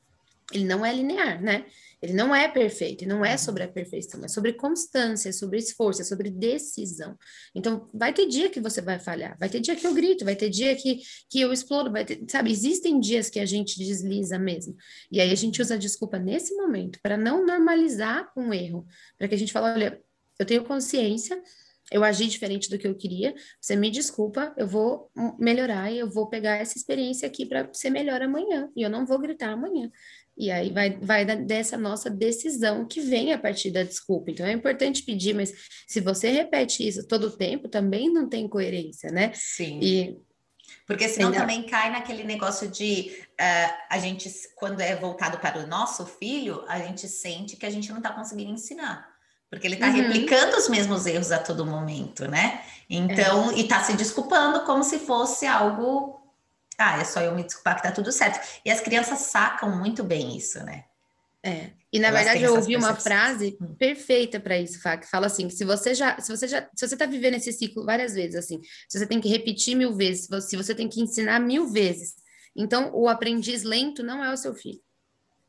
ele 0.52 0.64
não 0.64 0.84
é 0.84 0.92
linear, 0.92 1.42
né? 1.42 1.64
Ele 2.02 2.12
não 2.12 2.34
é 2.34 2.48
perfeito, 2.48 3.04
e 3.04 3.06
não 3.06 3.24
é 3.24 3.36
sobre 3.36 3.62
a 3.62 3.68
perfeição, 3.68 4.24
é 4.24 4.28
sobre 4.28 4.54
constância, 4.54 5.28
é 5.28 5.32
sobre 5.32 5.58
esforço, 5.58 6.02
é 6.02 6.04
sobre 6.04 6.30
decisão. 6.30 7.16
Então, 7.54 7.88
vai 7.94 8.12
ter 8.12 8.26
dia 8.26 8.50
que 8.50 8.60
você 8.60 8.80
vai 8.80 8.98
falhar, 8.98 9.36
vai 9.38 9.48
ter 9.48 9.60
dia 9.60 9.76
que 9.76 9.86
eu 9.86 9.94
grito, 9.94 10.24
vai 10.24 10.34
ter 10.34 10.50
dia 10.50 10.74
que, 10.74 11.00
que 11.30 11.40
eu 11.40 11.52
explodo, 11.52 11.92
vai 11.92 12.04
ter, 12.04 12.20
sabe? 12.28 12.50
Existem 12.50 12.98
dias 12.98 13.30
que 13.30 13.38
a 13.38 13.46
gente 13.46 13.78
desliza 13.78 14.36
mesmo. 14.36 14.76
E 15.12 15.20
aí 15.20 15.30
a 15.30 15.36
gente 15.36 15.62
usa 15.62 15.74
a 15.74 15.78
desculpa 15.78 16.18
nesse 16.18 16.54
momento 16.56 16.98
para 17.00 17.16
não 17.16 17.46
normalizar 17.46 18.30
um 18.36 18.52
erro, 18.52 18.84
para 19.16 19.28
que 19.28 19.34
a 19.36 19.38
gente 19.38 19.52
fale, 19.52 19.84
olha, 19.84 20.02
eu 20.40 20.44
tenho 20.44 20.64
consciência, 20.64 21.40
eu 21.92 22.02
agi 22.02 22.26
diferente 22.26 22.70
do 22.70 22.78
que 22.78 22.86
eu 22.86 22.94
queria, 22.94 23.34
você 23.60 23.76
me 23.76 23.90
desculpa, 23.90 24.52
eu 24.56 24.66
vou 24.66 25.10
melhorar 25.38 25.92
e 25.92 25.98
eu 25.98 26.08
vou 26.08 26.28
pegar 26.28 26.56
essa 26.56 26.76
experiência 26.76 27.28
aqui 27.28 27.44
para 27.44 27.68
ser 27.72 27.90
melhor 27.90 28.22
amanhã, 28.22 28.70
e 28.74 28.82
eu 28.82 28.90
não 28.90 29.04
vou 29.04 29.18
gritar 29.18 29.50
amanhã. 29.50 29.90
E 30.36 30.50
aí 30.50 30.72
vai, 30.72 30.98
vai 30.98 31.24
dessa 31.24 31.76
nossa 31.76 32.08
decisão 32.08 32.86
que 32.86 33.00
vem 33.00 33.32
a 33.32 33.38
partir 33.38 33.70
da 33.70 33.82
desculpa. 33.82 34.30
Então 34.30 34.46
é 34.46 34.52
importante 34.52 35.02
pedir, 35.02 35.34
mas 35.34 35.52
se 35.86 36.00
você 36.00 36.30
repete 36.30 36.86
isso 36.86 37.06
todo 37.06 37.28
o 37.28 37.36
tempo, 37.36 37.68
também 37.68 38.10
não 38.10 38.28
tem 38.28 38.48
coerência, 38.48 39.10
né? 39.10 39.30
Sim. 39.34 39.78
E 39.82 40.16
porque 40.86 41.08
senão 41.08 41.28
Ainda... 41.28 41.40
também 41.40 41.62
cai 41.64 41.90
naquele 41.90 42.24
negócio 42.24 42.68
de 42.68 43.12
uh, 43.32 43.74
a 43.90 43.98
gente, 43.98 44.30
quando 44.56 44.80
é 44.80 44.96
voltado 44.96 45.38
para 45.38 45.58
o 45.58 45.66
nosso 45.66 46.04
filho, 46.06 46.64
a 46.66 46.78
gente 46.78 47.08
sente 47.08 47.56
que 47.56 47.66
a 47.66 47.70
gente 47.70 47.90
não 47.90 47.98
está 47.98 48.10
conseguindo 48.10 48.50
ensinar. 48.50 49.10
Porque 49.50 49.66
ele 49.66 49.74
está 49.74 49.88
uhum. 49.88 49.94
replicando 49.94 50.56
os 50.56 50.68
mesmos 50.68 51.04
erros 51.06 51.30
a 51.30 51.38
todo 51.38 51.66
momento, 51.66 52.26
né? 52.26 52.62
Então, 52.88 53.50
é. 53.50 53.56
e 53.56 53.60
está 53.62 53.82
se 53.82 53.92
desculpando 53.94 54.64
como 54.64 54.82
se 54.82 54.98
fosse 54.98 55.46
algo 55.46 56.21
ah, 56.78 57.00
é 57.00 57.04
só 57.04 57.20
eu 57.20 57.34
me 57.34 57.42
desculpar 57.44 57.76
que 57.76 57.82
tá 57.82 57.92
tudo 57.92 58.10
certo. 58.10 58.40
E 58.64 58.70
as 58.70 58.80
crianças 58.80 59.18
sacam 59.20 59.76
muito 59.76 60.02
bem 60.02 60.36
isso, 60.36 60.62
né? 60.64 60.84
É. 61.44 61.70
E 61.92 61.98
na 61.98 62.08
Elas 62.08 62.22
verdade 62.22 62.44
eu 62.44 62.54
ouvi 62.54 62.76
uma 62.76 62.94
frase 62.94 63.56
hum. 63.60 63.74
perfeita 63.74 64.38
para 64.38 64.58
isso, 64.58 64.80
Fá, 64.80 64.96
que 64.96 65.10
fala 65.10 65.26
assim, 65.26 65.48
que 65.48 65.54
se 65.54 65.64
você 65.64 65.94
já, 65.94 66.18
se 66.20 66.34
você 66.34 66.46
já, 66.46 66.68
se 66.74 66.88
você 66.88 66.96
tá 66.96 67.04
vivendo 67.04 67.34
esse 67.34 67.52
ciclo 67.52 67.84
várias 67.84 68.14
vezes 68.14 68.36
assim, 68.36 68.60
se 68.88 68.98
você 68.98 69.06
tem 69.06 69.20
que 69.20 69.28
repetir 69.28 69.76
mil 69.76 69.94
vezes, 69.94 70.28
se 70.48 70.56
você 70.56 70.74
tem 70.74 70.88
que 70.88 71.00
ensinar 71.00 71.40
mil 71.40 71.68
vezes, 71.68 72.14
então 72.56 72.94
o 72.94 73.08
aprendiz 73.08 73.64
lento 73.64 74.02
não 74.02 74.24
é 74.24 74.32
o 74.32 74.36
seu 74.36 74.54
filho. 74.54 74.80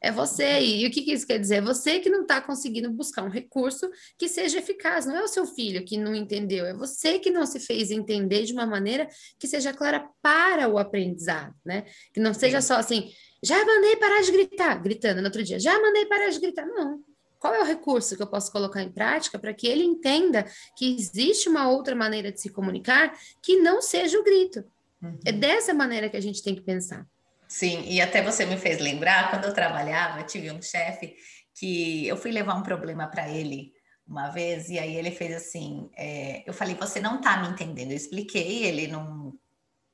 É 0.04 0.12
você. 0.12 0.60
E 0.60 0.86
o 0.86 0.92
que, 0.92 1.02
que 1.02 1.14
isso 1.14 1.26
quer 1.26 1.40
dizer? 1.40 1.56
É 1.56 1.62
você 1.62 1.98
que 1.98 2.10
não 2.10 2.24
está 2.24 2.42
conseguindo 2.42 2.92
buscar 2.92 3.24
um 3.24 3.30
recurso 3.30 3.90
que 4.18 4.28
seja 4.28 4.60
eficaz. 4.60 5.06
Não 5.06 5.16
é 5.16 5.24
o 5.24 5.30
seu 5.30 5.46
filho 5.46 5.86
que 5.86 5.98
não 5.98 6.14
entendeu, 6.14 6.66
é 6.66 6.74
você 6.74 7.18
que 7.18 7.32
não 7.32 7.46
se 7.46 7.58
fez 7.58 7.90
entender 7.90 8.44
de 8.44 8.52
uma 8.52 8.66
maneira 8.66 9.08
que 9.40 9.48
seja 9.48 9.72
clara 9.72 10.06
para 10.22 10.68
o 10.68 10.78
aprendizado, 10.78 11.56
né? 11.64 11.86
Que 12.14 12.20
não 12.20 12.34
seja 12.34 12.60
só 12.60 12.76
assim, 12.76 13.14
já 13.42 13.66
mandei 13.66 13.96
parar 13.96 14.22
de 14.22 14.32
gritar, 14.32 14.76
gritando 14.84 15.22
no 15.22 15.28
outro 15.28 15.42
dia, 15.42 15.58
já 15.58 15.80
mandei 15.80 16.06
parar 16.06 16.30
de 16.30 16.40
gritar. 16.40 16.66
Não. 16.66 17.02
qual 17.40 17.54
é 17.54 17.62
o 17.62 17.66
recurso 17.66 18.18
que 18.18 18.22
eu 18.22 18.28
posso 18.28 18.52
colocar 18.52 18.84
em 18.84 18.92
prática 18.92 19.40
para 19.40 19.54
que 19.54 19.68
ele 19.68 19.86
entenda 19.86 20.46
que 20.78 20.96
existe 20.98 21.48
uma 21.48 21.70
outra 21.70 21.96
maneira 21.96 22.30
de 22.30 22.42
se 22.42 22.50
comunicar 22.50 23.18
que 23.42 23.56
não 23.62 23.82
seja 23.82 24.20
o 24.20 24.24
grito. 24.24 24.66
Uhum. 25.02 25.18
É 25.26 25.32
dessa 25.32 25.74
maneira 25.74 26.10
que 26.10 26.18
a 26.18 26.22
gente 26.22 26.44
tem 26.44 26.56
que 26.56 26.62
pensar. 26.62 27.08
Sim, 27.54 27.84
e 27.86 28.02
até 28.02 28.24
você 28.24 28.48
me 28.48 28.58
fez 28.58 28.80
lembrar, 28.80 29.30
quando 29.30 29.46
eu 29.46 29.54
trabalhava, 29.54 30.20
eu 30.20 30.26
tive 30.26 30.50
um 30.50 30.60
chefe 30.60 31.16
que 31.54 32.08
eu 32.08 32.18
fui 32.18 32.32
levar 32.32 32.56
um 32.56 32.64
problema 32.64 33.06
para 33.08 33.30
ele 33.30 33.72
uma 34.08 34.32
vez, 34.32 34.70
e 34.70 34.80
aí 34.80 34.96
ele 34.96 35.12
fez 35.12 35.36
assim: 35.36 35.88
é, 35.96 36.44
eu 36.50 36.52
falei, 36.52 36.74
você 36.74 37.00
não 37.00 37.18
está 37.18 37.38
me 37.38 37.50
entendendo. 37.50 37.92
Eu 37.92 37.98
expliquei, 37.98 38.64
ele 38.66 38.88
não 38.88 39.38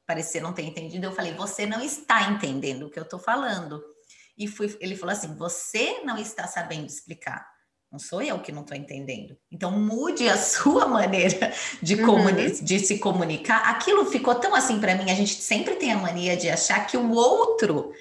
parecia 0.06 0.40
não 0.40 0.54
ter 0.54 0.64
entendido. 0.64 1.06
Eu 1.06 1.12
falei, 1.12 1.34
você 1.34 1.66
não 1.66 1.82
está 1.82 2.32
entendendo 2.32 2.84
o 2.86 2.90
que 2.90 2.98
eu 2.98 3.04
estou 3.04 3.20
falando. 3.20 3.84
E 4.38 4.48
fui, 4.48 4.78
ele 4.80 4.96
falou 4.96 5.12
assim: 5.12 5.36
você 5.36 6.00
não 6.06 6.18
está 6.18 6.48
sabendo 6.48 6.86
explicar. 6.86 7.46
Não 7.92 7.98
sou 7.98 8.22
eu 8.22 8.38
que 8.40 8.52
não 8.52 8.62
estou 8.62 8.78
entendendo. 8.78 9.36
Então, 9.52 9.72
mude 9.72 10.30
a 10.30 10.38
sua 10.38 10.88
maneira 10.88 11.52
de, 11.82 11.96
uhum. 11.96 12.26
de 12.62 12.80
se 12.80 13.00
comunicar. 13.00 13.68
Aquilo 13.70 14.06
ficou 14.06 14.36
tão 14.36 14.54
assim 14.54 14.80
para 14.80 14.96
mim. 14.96 15.10
A 15.10 15.16
gente 15.16 15.34
sempre 15.34 15.76
tem 15.76 15.92
a 15.92 15.98
mania 15.98 16.38
de 16.38 16.50
achar 16.50 16.86
que 16.86 16.96
o 16.96 17.12
outro 17.12 17.92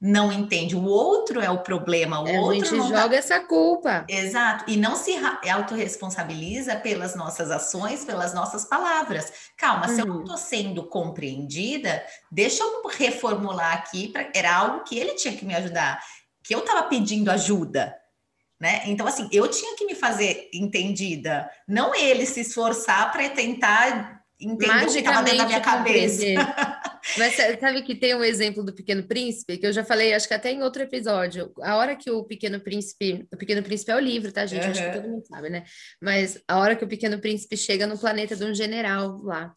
não 0.00 0.30
entende. 0.30 0.76
O 0.76 0.84
outro 0.84 1.40
é 1.40 1.50
o 1.50 1.58
problema. 1.58 2.20
O 2.20 2.28
é, 2.28 2.38
outro 2.38 2.50
a 2.50 2.54
gente 2.54 2.70
tá 2.70 2.86
joga 2.86 3.08
tá... 3.08 3.16
essa 3.16 3.40
culpa. 3.40 4.04
Exato. 4.06 4.64
E 4.68 4.76
não 4.76 4.94
se 4.94 5.12
autorresponsabiliza 5.50 6.76
pelas 6.76 7.16
nossas 7.16 7.50
ações, 7.50 8.04
pelas 8.04 8.34
nossas 8.34 8.64
palavras. 8.64 9.32
Calma, 9.56 9.88
uhum. 9.88 9.94
se 9.94 10.00
eu 10.00 10.06
não 10.06 10.20
estou 10.20 10.36
uhum. 10.36 10.42
sendo 10.42 10.84
compreendida, 10.84 12.04
deixa 12.30 12.62
eu 12.62 12.86
reformular 12.86 13.72
aqui. 13.72 14.08
Pra... 14.08 14.30
Era 14.34 14.54
algo 14.54 14.84
que 14.84 14.98
ele 14.98 15.14
tinha 15.14 15.34
que 15.34 15.44
me 15.44 15.54
ajudar, 15.54 16.00
que 16.44 16.54
eu 16.54 16.60
estava 16.60 16.84
pedindo 16.84 17.30
ajuda. 17.30 17.97
Né? 18.60 18.82
Então, 18.86 19.06
assim, 19.06 19.28
eu 19.30 19.46
tinha 19.48 19.76
que 19.76 19.84
me 19.84 19.94
fazer 19.94 20.50
entendida, 20.52 21.48
não 21.66 21.94
ele 21.94 22.26
se 22.26 22.40
esforçar 22.40 23.12
para 23.12 23.28
tentar 23.30 24.18
entender 24.40 24.84
o 24.84 24.92
que 24.92 24.98
estava 24.98 25.22
dentro 25.22 25.38
da 25.38 25.46
minha 25.46 25.60
cabeça. 25.60 26.24
Mas 27.16 27.34
sabe 27.34 27.82
que 27.82 27.94
tem 27.94 28.14
um 28.14 28.22
exemplo 28.22 28.62
do 28.62 28.72
Pequeno 28.72 29.02
Príncipe, 29.02 29.56
que 29.56 29.66
eu 29.66 29.72
já 29.72 29.84
falei, 29.84 30.12
acho 30.12 30.28
que 30.28 30.34
até 30.34 30.52
em 30.52 30.62
outro 30.62 30.82
episódio. 30.82 31.52
A 31.62 31.76
hora 31.76 31.96
que 31.96 32.10
o 32.10 32.24
Pequeno 32.24 32.60
Príncipe. 32.60 33.26
O 33.32 33.36
Pequeno 33.36 33.62
Príncipe 33.62 33.90
é 33.90 33.96
o 33.96 34.00
livro, 34.00 34.30
tá, 34.30 34.44
gente? 34.44 34.64
Uhum. 34.64 34.70
Acho 34.70 34.82
que 34.84 34.92
todo 34.92 35.08
mundo 35.08 35.26
sabe, 35.26 35.48
né? 35.48 35.64
Mas 36.02 36.40
a 36.46 36.58
hora 36.58 36.76
que 36.76 36.84
o 36.84 36.88
Pequeno 36.88 37.18
Príncipe 37.18 37.56
chega 37.56 37.86
no 37.86 37.98
planeta 37.98 38.36
de 38.36 38.44
um 38.44 38.54
general 38.54 39.20
lá. 39.22 39.52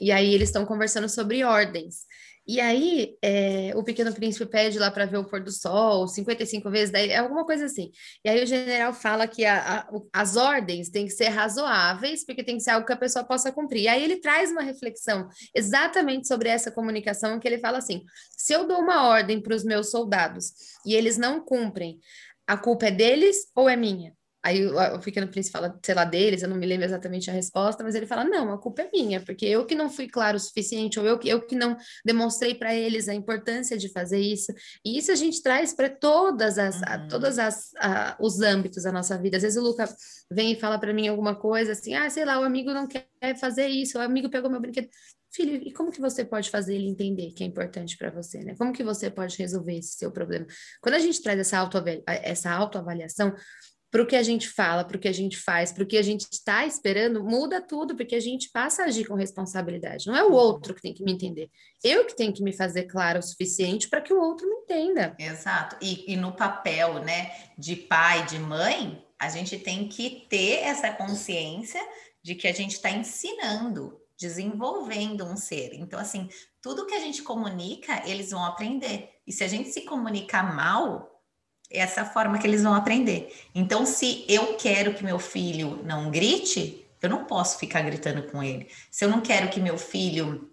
E 0.00 0.10
aí 0.10 0.34
eles 0.34 0.48
estão 0.48 0.64
conversando 0.66 1.08
sobre 1.08 1.44
ordens. 1.44 2.06
E 2.48 2.60
aí, 2.60 3.16
é, 3.20 3.72
o 3.74 3.82
Pequeno 3.82 4.14
Príncipe 4.14 4.46
pede 4.46 4.78
lá 4.78 4.88
para 4.88 5.04
ver 5.04 5.16
o 5.16 5.24
pôr 5.24 5.42
do 5.42 5.50
sol 5.50 6.06
55 6.06 6.70
vezes, 6.70 6.92
daí, 6.92 7.10
é 7.10 7.16
alguma 7.16 7.44
coisa 7.44 7.64
assim. 7.64 7.90
E 8.24 8.28
aí 8.28 8.40
o 8.40 8.46
general 8.46 8.92
fala 8.92 9.26
que 9.26 9.44
a, 9.44 9.80
a, 9.80 9.88
as 10.12 10.36
ordens 10.36 10.88
têm 10.88 11.06
que 11.06 11.12
ser 11.12 11.28
razoáveis, 11.28 12.24
porque 12.24 12.44
tem 12.44 12.56
que 12.56 12.62
ser 12.62 12.70
algo 12.70 12.86
que 12.86 12.92
a 12.92 12.96
pessoa 12.96 13.24
possa 13.24 13.50
cumprir. 13.50 13.82
E 13.82 13.88
aí 13.88 14.04
ele 14.04 14.20
traz 14.20 14.52
uma 14.52 14.62
reflexão 14.62 15.28
exatamente 15.52 16.28
sobre 16.28 16.48
essa 16.48 16.70
comunicação, 16.70 17.40
que 17.40 17.48
ele 17.48 17.58
fala 17.58 17.78
assim: 17.78 18.04
se 18.36 18.52
eu 18.52 18.64
dou 18.64 18.78
uma 18.78 19.08
ordem 19.08 19.40
para 19.40 19.54
os 19.54 19.64
meus 19.64 19.90
soldados 19.90 20.52
e 20.86 20.94
eles 20.94 21.18
não 21.18 21.44
cumprem, 21.44 21.98
a 22.46 22.56
culpa 22.56 22.86
é 22.86 22.90
deles 22.92 23.50
ou 23.56 23.68
é 23.68 23.74
minha? 23.74 24.14
Aí 24.46 24.64
o, 24.64 24.78
o 24.94 25.00
Pequeno 25.00 25.26
Príncipe 25.26 25.58
fala, 25.58 25.76
sei 25.82 25.92
lá, 25.92 26.04
deles, 26.04 26.40
eu 26.40 26.48
não 26.48 26.56
me 26.56 26.64
lembro 26.64 26.86
exatamente 26.86 27.28
a 27.28 27.32
resposta, 27.32 27.82
mas 27.82 27.96
ele 27.96 28.06
fala: 28.06 28.22
não, 28.22 28.52
a 28.52 28.58
culpa 28.58 28.82
é 28.82 28.90
minha, 28.92 29.20
porque 29.20 29.44
eu 29.44 29.66
que 29.66 29.74
não 29.74 29.90
fui 29.90 30.06
claro 30.06 30.36
o 30.36 30.40
suficiente, 30.40 31.00
ou 31.00 31.04
eu 31.04 31.18
que, 31.18 31.28
eu 31.28 31.44
que 31.44 31.56
não 31.56 31.76
demonstrei 32.04 32.54
para 32.54 32.72
eles 32.72 33.08
a 33.08 33.14
importância 33.14 33.76
de 33.76 33.88
fazer 33.88 34.20
isso. 34.20 34.52
E 34.84 34.98
isso 34.98 35.10
a 35.10 35.16
gente 35.16 35.42
traz 35.42 35.74
para 35.74 35.90
todas 35.90 36.58
as, 36.58 36.76
uhum. 36.76 37.08
todas 37.08 37.40
as 37.40 37.74
a, 37.80 38.16
os 38.20 38.40
âmbitos 38.40 38.84
da 38.84 38.92
nossa 38.92 39.18
vida. 39.18 39.36
Às 39.36 39.42
vezes 39.42 39.58
o 39.58 39.64
Luca 39.64 39.88
vem 40.30 40.52
e 40.52 40.60
fala 40.60 40.78
para 40.78 40.94
mim 40.94 41.08
alguma 41.08 41.34
coisa 41.34 41.72
assim: 41.72 41.96
ah, 41.96 42.08
sei 42.08 42.24
lá, 42.24 42.38
o 42.38 42.44
amigo 42.44 42.72
não 42.72 42.86
quer 42.86 43.08
fazer 43.40 43.66
isso, 43.66 43.98
o 43.98 44.00
amigo 44.00 44.30
pegou 44.30 44.48
meu 44.48 44.60
brinquedo. 44.60 44.88
Filho, 45.36 45.56
e 45.56 45.70
como 45.70 45.92
que 45.92 46.00
você 46.00 46.24
pode 46.24 46.48
fazer 46.48 46.76
ele 46.76 46.88
entender 46.88 47.30
que 47.32 47.44
é 47.44 47.46
importante 47.46 47.98
para 47.98 48.10
você, 48.10 48.42
né? 48.42 48.54
Como 48.56 48.72
que 48.72 48.82
você 48.82 49.10
pode 49.10 49.36
resolver 49.36 49.76
esse 49.76 49.98
seu 49.98 50.10
problema? 50.10 50.46
Quando 50.80 50.94
a 50.94 50.98
gente 50.98 51.20
traz 51.20 51.38
essa, 51.38 51.58
auto 51.58 51.76
essa 52.06 52.50
autoavaliação, 52.50 53.34
para 53.90 54.02
o 54.02 54.06
que 54.06 54.16
a 54.16 54.22
gente 54.22 54.48
fala, 54.48 54.84
para 54.84 54.96
o 54.96 55.00
que 55.00 55.08
a 55.08 55.12
gente 55.12 55.36
faz, 55.36 55.72
para 55.72 55.82
o 55.82 55.86
que 55.86 55.96
a 55.96 56.02
gente 56.02 56.26
está 56.30 56.66
esperando, 56.66 57.22
muda 57.22 57.60
tudo, 57.60 57.96
porque 57.96 58.14
a 58.14 58.20
gente 58.20 58.50
passa 58.50 58.82
a 58.82 58.86
agir 58.86 59.06
com 59.06 59.14
responsabilidade. 59.14 60.06
Não 60.06 60.16
é 60.16 60.24
o 60.24 60.32
outro 60.32 60.74
que 60.74 60.82
tem 60.82 60.92
que 60.92 61.04
me 61.04 61.12
entender. 61.12 61.50
Eu 61.82 62.04
que 62.04 62.16
tenho 62.16 62.32
que 62.32 62.42
me 62.42 62.52
fazer 62.52 62.84
claro 62.84 63.20
o 63.20 63.22
suficiente 63.22 63.88
para 63.88 64.00
que 64.00 64.12
o 64.12 64.20
outro 64.20 64.48
me 64.48 64.56
entenda. 64.56 65.14
Exato. 65.18 65.76
E, 65.80 66.12
e 66.12 66.16
no 66.16 66.32
papel, 66.32 67.02
né, 67.04 67.32
de 67.56 67.76
pai, 67.76 68.26
de 68.26 68.38
mãe, 68.38 69.02
a 69.18 69.28
gente 69.30 69.58
tem 69.58 69.88
que 69.88 70.26
ter 70.28 70.60
essa 70.64 70.92
consciência 70.92 71.80
de 72.22 72.34
que 72.34 72.48
a 72.48 72.52
gente 72.52 72.72
está 72.72 72.90
ensinando, 72.90 73.98
desenvolvendo 74.18 75.24
um 75.24 75.36
ser. 75.36 75.74
Então, 75.74 75.98
assim, 75.98 76.28
tudo 76.60 76.86
que 76.86 76.94
a 76.94 77.00
gente 77.00 77.22
comunica, 77.22 78.02
eles 78.04 78.30
vão 78.30 78.44
aprender. 78.44 79.10
E 79.26 79.32
se 79.32 79.44
a 79.44 79.48
gente 79.48 79.70
se 79.70 79.82
comunicar 79.82 80.54
mal, 80.54 81.15
essa 81.70 82.04
forma 82.04 82.38
que 82.38 82.46
eles 82.46 82.62
vão 82.62 82.74
aprender. 82.74 83.34
Então, 83.54 83.84
se 83.84 84.24
eu 84.28 84.54
quero 84.56 84.94
que 84.94 85.04
meu 85.04 85.18
filho 85.18 85.80
não 85.84 86.10
grite, 86.10 86.86
eu 87.02 87.10
não 87.10 87.24
posso 87.24 87.58
ficar 87.58 87.82
gritando 87.82 88.22
com 88.24 88.42
ele. 88.42 88.68
Se 88.90 89.04
eu 89.04 89.08
não 89.08 89.20
quero 89.20 89.48
que 89.48 89.60
meu 89.60 89.78
filho 89.78 90.50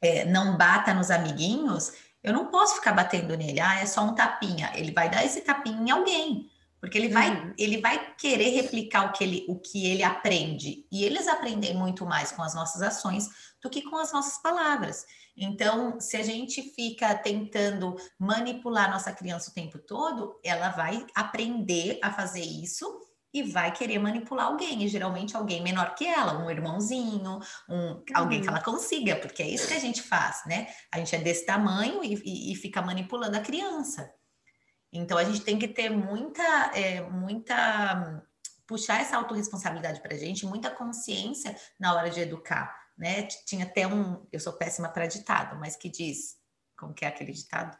é, 0.00 0.24
não 0.24 0.56
bata 0.56 0.94
nos 0.94 1.10
amiguinhos, 1.10 1.92
eu 2.22 2.32
não 2.32 2.46
posso 2.46 2.76
ficar 2.76 2.92
batendo 2.92 3.36
nele. 3.36 3.60
Ah, 3.60 3.80
é 3.80 3.86
só 3.86 4.04
um 4.04 4.14
tapinha. 4.14 4.72
Ele 4.74 4.92
vai 4.92 5.10
dar 5.10 5.24
esse 5.24 5.40
tapinha 5.40 5.80
em 5.80 5.90
alguém, 5.90 6.50
porque 6.80 6.96
ele 6.96 7.08
vai, 7.08 7.30
uhum. 7.30 7.54
ele 7.58 7.80
vai 7.80 8.14
querer 8.16 8.50
replicar 8.50 9.08
o 9.08 9.12
que, 9.12 9.24
ele, 9.24 9.44
o 9.48 9.58
que 9.58 9.86
ele 9.86 10.02
aprende. 10.02 10.86
E 10.90 11.04
eles 11.04 11.26
aprendem 11.26 11.74
muito 11.74 12.06
mais 12.06 12.32
com 12.32 12.42
as 12.42 12.54
nossas 12.54 12.82
ações 12.82 13.51
do 13.62 13.70
que 13.70 13.82
com 13.82 13.96
as 13.96 14.12
nossas 14.12 14.42
palavras. 14.42 15.06
Então, 15.36 16.00
se 16.00 16.16
a 16.16 16.22
gente 16.22 16.62
fica 16.74 17.14
tentando 17.14 17.96
manipular 18.18 18.90
nossa 18.90 19.12
criança 19.12 19.50
o 19.50 19.54
tempo 19.54 19.78
todo, 19.78 20.38
ela 20.44 20.70
vai 20.70 21.06
aprender 21.14 21.98
a 22.02 22.12
fazer 22.12 22.42
isso 22.42 23.00
e 23.32 23.42
vai 23.42 23.72
querer 23.72 23.98
manipular 23.98 24.46
alguém, 24.46 24.82
e 24.82 24.88
geralmente 24.88 25.34
alguém 25.34 25.62
menor 25.62 25.94
que 25.94 26.06
ela, 26.06 26.38
um 26.38 26.50
irmãozinho, 26.50 27.38
um, 27.66 28.02
alguém 28.12 28.42
que 28.42 28.48
uhum. 28.48 28.54
ela 28.54 28.62
consiga, 28.62 29.16
porque 29.16 29.42
é 29.42 29.48
isso 29.48 29.66
que 29.66 29.72
a 29.72 29.80
gente 29.80 30.02
faz, 30.02 30.42
né? 30.44 30.66
A 30.92 30.98
gente 30.98 31.16
é 31.16 31.18
desse 31.18 31.46
tamanho 31.46 32.04
e, 32.04 32.20
e, 32.26 32.52
e 32.52 32.56
fica 32.56 32.82
manipulando 32.82 33.38
a 33.38 33.40
criança. 33.40 34.12
Então 34.92 35.16
a 35.16 35.24
gente 35.24 35.40
tem 35.40 35.58
que 35.58 35.66
ter 35.66 35.88
muita, 35.88 36.42
é, 36.74 37.00
muita 37.00 38.22
puxar 38.66 39.00
essa 39.00 39.16
autorresponsabilidade 39.16 40.02
para 40.02 40.14
a 40.14 40.18
gente, 40.18 40.44
muita 40.44 40.70
consciência 40.70 41.56
na 41.80 41.94
hora 41.94 42.10
de 42.10 42.20
educar 42.20 42.81
né? 42.96 43.22
Tinha 43.46 43.64
até 43.64 43.86
um, 43.86 44.26
eu 44.32 44.40
sou 44.40 44.52
péssima 44.52 44.88
para 44.88 45.06
ditado, 45.06 45.58
mas 45.58 45.76
que 45.76 45.88
diz, 45.88 46.36
como 46.76 46.94
que 46.94 47.04
é 47.04 47.08
aquele 47.08 47.32
ditado? 47.32 47.76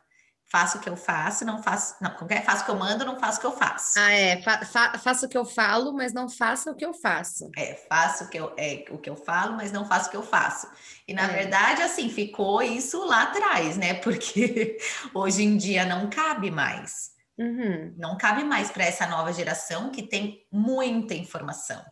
Faço 0.51 0.77
o 0.77 0.81
que 0.83 0.89
eu 0.89 0.97
faço, 0.97 1.47
não 1.47 1.63
faço, 1.63 1.97
não, 1.99 2.11
como 2.11 2.29
que 2.29 2.35
é? 2.35 2.43
Faço 2.43 2.63
o 2.63 2.65
que 2.67 2.71
eu 2.71 2.79
mando, 2.79 3.07
não 3.07 3.19
faço 3.19 3.39
o 3.39 3.41
que 3.41 3.47
eu 3.47 3.57
faço. 3.57 3.99
Ah, 3.99 4.13
é, 4.13 4.43
fa, 4.43 4.65
fa, 4.67 4.99
faço 4.99 5.25
o 5.25 5.29
que 5.29 5.39
eu 5.39 5.47
falo, 5.47 5.95
mas 5.95 6.13
não 6.13 6.29
faço 6.29 6.71
o 6.71 6.75
que 6.75 6.85
eu 6.85 6.93
faço. 6.93 7.51
É, 7.57 7.75
faço 7.89 8.25
o 8.25 8.29
que 8.29 8.39
eu, 8.39 8.53
é, 8.59 8.85
o 8.91 8.99
que 8.99 9.09
eu 9.09 9.17
falo, 9.17 9.57
mas 9.57 9.73
não 9.73 9.87
faço 9.87 10.09
o 10.09 10.11
que 10.11 10.17
eu 10.17 10.23
faço. 10.23 10.69
E 11.09 11.15
na 11.15 11.25
é. 11.25 11.29
verdade, 11.29 11.81
assim, 11.81 12.11
ficou 12.11 12.61
isso 12.61 13.03
lá 13.07 13.23
atrás, 13.23 13.79
né? 13.79 13.95
Porque 13.95 14.77
hoje 15.15 15.43
em 15.43 15.57
dia 15.57 15.87
não 15.87 16.11
cabe 16.11 16.51
mais. 16.51 17.13
Uhum. 17.39 17.95
Não 17.97 18.19
cabe 18.19 18.45
mais 18.45 18.71
para 18.71 18.85
essa 18.85 19.07
nova 19.07 19.33
geração 19.33 19.91
que 19.91 20.03
tem 20.03 20.47
muita 20.53 21.15
informação 21.15 21.83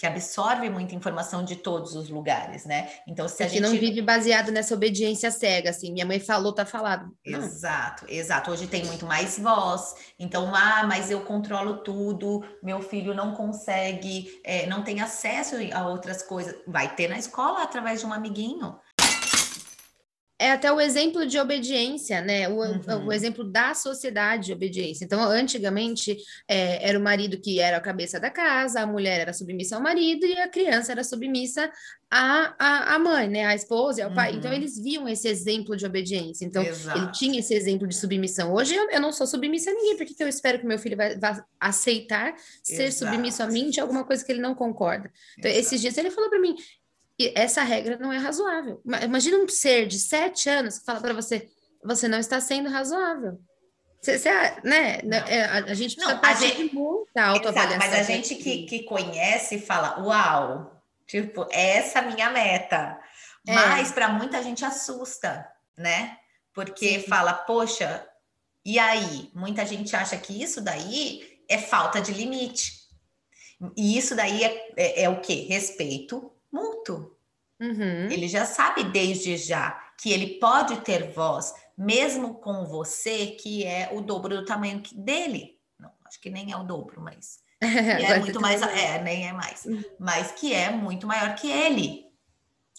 que 0.00 0.06
absorve 0.06 0.70
muita 0.70 0.94
informação 0.94 1.44
de 1.44 1.56
todos 1.56 1.94
os 1.94 2.08
lugares, 2.08 2.64
né? 2.64 2.88
Então, 3.06 3.28
se 3.28 3.42
a 3.42 3.48
gente 3.48 3.60
não 3.60 3.70
vive 3.70 4.00
baseado 4.00 4.50
nessa 4.50 4.72
obediência 4.72 5.30
cega, 5.30 5.68
assim, 5.68 5.92
minha 5.92 6.06
mãe 6.06 6.18
falou, 6.18 6.54
tá 6.54 6.64
falado. 6.64 7.14
Não. 7.26 7.38
Exato, 7.38 8.06
exato. 8.08 8.50
Hoje 8.50 8.66
tem 8.66 8.82
muito 8.86 9.04
mais 9.04 9.38
voz. 9.38 9.94
Então, 10.18 10.54
ah, 10.54 10.86
mas 10.86 11.10
eu 11.10 11.20
controlo 11.20 11.84
tudo, 11.84 12.42
meu 12.62 12.80
filho 12.80 13.12
não 13.12 13.34
consegue, 13.34 14.40
é, 14.42 14.66
não 14.66 14.82
tem 14.82 15.02
acesso 15.02 15.56
a 15.74 15.86
outras 15.86 16.22
coisas. 16.22 16.54
Vai 16.66 16.94
ter 16.94 17.06
na 17.06 17.18
escola 17.18 17.62
através 17.62 18.00
de 18.00 18.06
um 18.06 18.12
amiguinho 18.14 18.74
é 20.40 20.52
até 20.52 20.72
o 20.72 20.80
exemplo 20.80 21.26
de 21.26 21.38
obediência, 21.38 22.22
né? 22.22 22.48
O, 22.48 22.54
uhum. 22.54 23.08
o 23.08 23.12
exemplo 23.12 23.44
da 23.44 23.74
sociedade 23.74 24.46
de 24.46 24.52
obediência. 24.54 25.04
Então, 25.04 25.22
antigamente, 25.22 26.16
é, 26.48 26.88
era 26.88 26.98
o 26.98 27.02
marido 27.02 27.38
que 27.38 27.60
era 27.60 27.76
a 27.76 27.80
cabeça 27.80 28.18
da 28.18 28.30
casa, 28.30 28.80
a 28.80 28.86
mulher 28.86 29.20
era 29.20 29.34
submissa 29.34 29.76
ao 29.76 29.82
marido 29.82 30.24
e 30.24 30.38
a 30.38 30.48
criança 30.48 30.92
era 30.92 31.04
submissa 31.04 31.70
à, 32.10 32.54
à, 32.58 32.94
à 32.94 32.98
mãe, 32.98 33.28
né? 33.28 33.44
A 33.44 33.54
esposa 33.54 34.00
e 34.00 34.02
ao 34.02 34.14
pai. 34.14 34.30
Então, 34.30 34.32
uhum. 34.32 34.38
Então, 34.38 34.52
eles 34.54 34.82
viam 34.82 35.06
esse 35.06 35.28
exemplo 35.28 35.76
de 35.76 35.84
obediência. 35.84 36.46
Então, 36.46 36.62
Exato. 36.62 36.98
ele 36.98 37.12
tinha 37.12 37.38
esse 37.38 37.52
exemplo 37.52 37.86
de 37.86 37.94
submissão. 37.94 38.54
Hoje, 38.54 38.74
eu, 38.74 38.88
eu 38.90 39.00
não 39.00 39.12
sou 39.12 39.26
submissa 39.26 39.70
a 39.70 39.74
ninguém, 39.74 39.98
porque 39.98 40.14
eu 40.18 40.28
espero 40.28 40.58
que 40.58 40.64
meu 40.64 40.78
filho 40.78 40.96
vai, 40.96 41.18
vai 41.18 41.38
aceitar 41.60 42.34
ser 42.62 42.84
Exato. 42.84 43.12
submisso 43.12 43.42
a 43.42 43.46
mim 43.46 43.68
de 43.68 43.78
alguma 43.78 44.04
coisa 44.04 44.24
que 44.24 44.32
ele 44.32 44.40
não 44.40 44.54
concorda. 44.54 45.12
Então, 45.38 45.50
Exato. 45.50 45.66
esses 45.66 45.80
dias 45.82 45.98
ele 45.98 46.10
falou 46.10 46.30
para 46.30 46.40
mim, 46.40 46.56
e 47.20 47.34
essa 47.36 47.62
regra 47.62 47.98
não 47.98 48.10
é 48.10 48.16
razoável. 48.16 48.80
Imagina 49.04 49.36
um 49.36 49.46
ser 49.46 49.86
de 49.86 49.98
sete 49.98 50.48
anos 50.48 50.78
que 50.78 50.86
fala 50.86 51.02
para 51.02 51.12
você, 51.12 51.50
você 51.84 52.08
não 52.08 52.18
está 52.18 52.40
sendo 52.40 52.70
razoável. 52.70 53.38
Você, 54.00 54.18
você, 54.18 54.30
né? 54.64 55.00
É, 55.28 55.44
a, 55.44 55.56
a, 55.64 55.74
gente 55.74 55.96
precisa 55.96 56.14
não, 56.14 56.22
a 56.22 56.32
gente, 56.32 56.74
muita 56.74 57.22
autoavaliação. 57.22 57.76
Exato, 57.76 57.90
mas 57.90 57.94
a 57.94 58.02
gente 58.02 58.34
que, 58.36 58.64
que 58.64 58.84
conhece 58.84 59.58
fala, 59.58 60.02
uau, 60.02 60.82
tipo, 61.06 61.46
essa 61.52 61.98
é 61.98 62.02
a 62.02 62.10
minha 62.10 62.30
meta. 62.30 62.98
É. 63.46 63.52
Mas 63.52 63.92
para 63.92 64.08
muita 64.08 64.42
gente 64.42 64.64
assusta, 64.64 65.46
né? 65.76 66.16
Porque 66.54 67.00
Sim. 67.00 67.06
fala, 67.06 67.34
poxa, 67.34 68.08
e 68.64 68.78
aí? 68.78 69.30
Muita 69.34 69.66
gente 69.66 69.94
acha 69.94 70.16
que 70.16 70.42
isso 70.42 70.62
daí 70.62 71.38
é 71.46 71.58
falta 71.58 72.00
de 72.00 72.14
limite. 72.14 72.80
E 73.76 73.98
isso 73.98 74.16
daí 74.16 74.42
é, 74.42 74.72
é, 74.74 75.02
é 75.02 75.08
o 75.10 75.20
quê? 75.20 75.46
Respeito 75.46 76.29
mútuo. 76.52 77.16
Uhum. 77.60 78.10
Ele 78.10 78.26
já 78.26 78.46
sabe 78.46 78.84
desde 78.84 79.36
já 79.36 79.78
que 80.00 80.10
ele 80.10 80.38
pode 80.38 80.80
ter 80.80 81.12
voz, 81.12 81.52
mesmo 81.76 82.34
com 82.34 82.64
você, 82.64 83.26
que 83.26 83.64
é 83.64 83.90
o 83.92 84.00
dobro 84.00 84.36
do 84.36 84.44
tamanho 84.46 84.82
dele. 84.94 85.58
Não, 85.78 85.90
acho 86.06 86.18
que 86.20 86.30
nem 86.30 86.50
é 86.50 86.56
o 86.56 86.64
dobro, 86.64 87.02
mas 87.02 87.40
é 87.60 88.18
muito 88.18 88.40
mais, 88.40 88.62
é, 88.62 89.02
nem 89.02 89.28
é 89.28 89.32
mais, 89.32 89.66
uhum. 89.66 89.82
mas 89.98 90.32
que 90.32 90.54
é 90.54 90.70
muito 90.70 91.06
maior 91.06 91.34
que 91.34 91.50
ele, 91.50 91.88
né? 91.88 92.08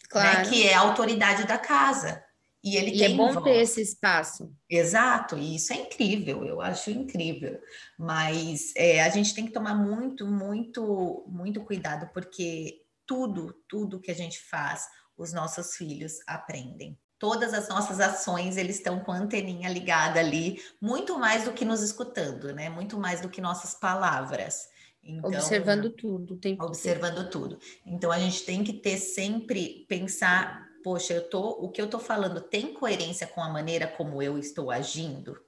claro. 0.10 0.38
né? 0.40 0.50
Que 0.50 0.68
é 0.68 0.74
a 0.74 0.80
autoridade 0.80 1.46
da 1.46 1.60
casa. 1.60 2.24
E 2.63 2.75
ele 2.75 2.92
e 2.92 2.98
tem 2.98 3.13
é 3.13 3.18
bom 3.18 3.34
voz. 3.34 3.44
ter 3.44 3.62
esse 3.62 3.82
espaço. 3.82 4.51
Exato, 4.70 5.36
e 5.38 5.56
isso 5.56 5.74
é 5.74 5.78
incrível, 5.78 6.46
eu 6.46 6.62
acho 6.62 6.92
incrível. 6.92 7.60
Mas 7.98 8.72
é, 8.75 9.01
a 9.01 9.10
gente 9.10 9.34
tem 9.34 9.46
que 9.46 9.51
tomar 9.51 9.74
muito, 9.74 10.28
muito, 10.28 11.25
muito 11.28 11.62
cuidado, 11.62 12.10
porque 12.13 12.80
tudo, 13.12 13.53
tudo 13.68 14.00
que 14.00 14.10
a 14.10 14.15
gente 14.15 14.39
faz, 14.39 14.88
os 15.18 15.34
nossos 15.34 15.75
filhos 15.75 16.20
aprendem. 16.25 16.98
Todas 17.20 17.53
as 17.53 17.68
nossas 17.68 18.00
ações, 18.00 18.56
eles 18.56 18.77
estão 18.77 19.01
com 19.01 19.12
a 19.12 19.18
anteninha 19.18 19.68
ligada 19.68 20.18
ali, 20.18 20.63
muito 20.80 21.20
mais 21.20 21.44
do 21.44 21.51
que 21.51 21.65
nos 21.65 21.82
escutando, 21.84 22.53
né? 22.53 22.70
Muito 22.70 22.98
mais 22.98 23.20
do 23.20 23.27
que 23.27 23.41
nossas 23.41 23.74
palavras. 23.74 24.70
Então, 25.03 25.30
observando 25.30 25.89
tudo, 25.89 26.39
observando 26.62 27.30
tudo. 27.30 27.60
Então 27.86 28.10
a 28.13 28.18
gente 28.18 28.44
tem 28.44 28.63
que 28.63 28.72
ter 28.72 28.98
sempre 28.98 29.86
pensar 29.89 30.72
poxa, 30.82 31.13
eu 31.13 31.30
tô, 31.30 31.50
o 31.50 31.70
que 31.70 31.82
eu 31.82 31.89
tô 31.89 32.00
falando 32.00 32.41
tem 32.41 32.74
coerência 32.74 33.27
com 33.27 33.44
a 33.44 33.50
maneira 33.50 33.88
como 33.88 34.22
eu 34.22 34.39
estou 34.39 34.72
agindo? 34.72 35.39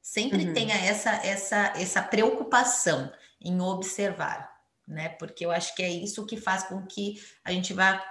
Sempre 0.00 0.48
uhum. 0.48 0.52
tenha 0.52 0.74
essa, 0.74 1.10
essa, 1.24 1.72
essa 1.76 2.02
preocupação 2.02 3.12
em 3.40 3.60
observar, 3.60 4.51
né? 4.86 5.10
Porque 5.10 5.44
eu 5.44 5.50
acho 5.50 5.74
que 5.74 5.82
é 5.82 5.90
isso 5.90 6.26
que 6.26 6.36
faz 6.36 6.64
com 6.64 6.84
que 6.86 7.20
a 7.44 7.52
gente 7.52 7.72
vá 7.72 8.02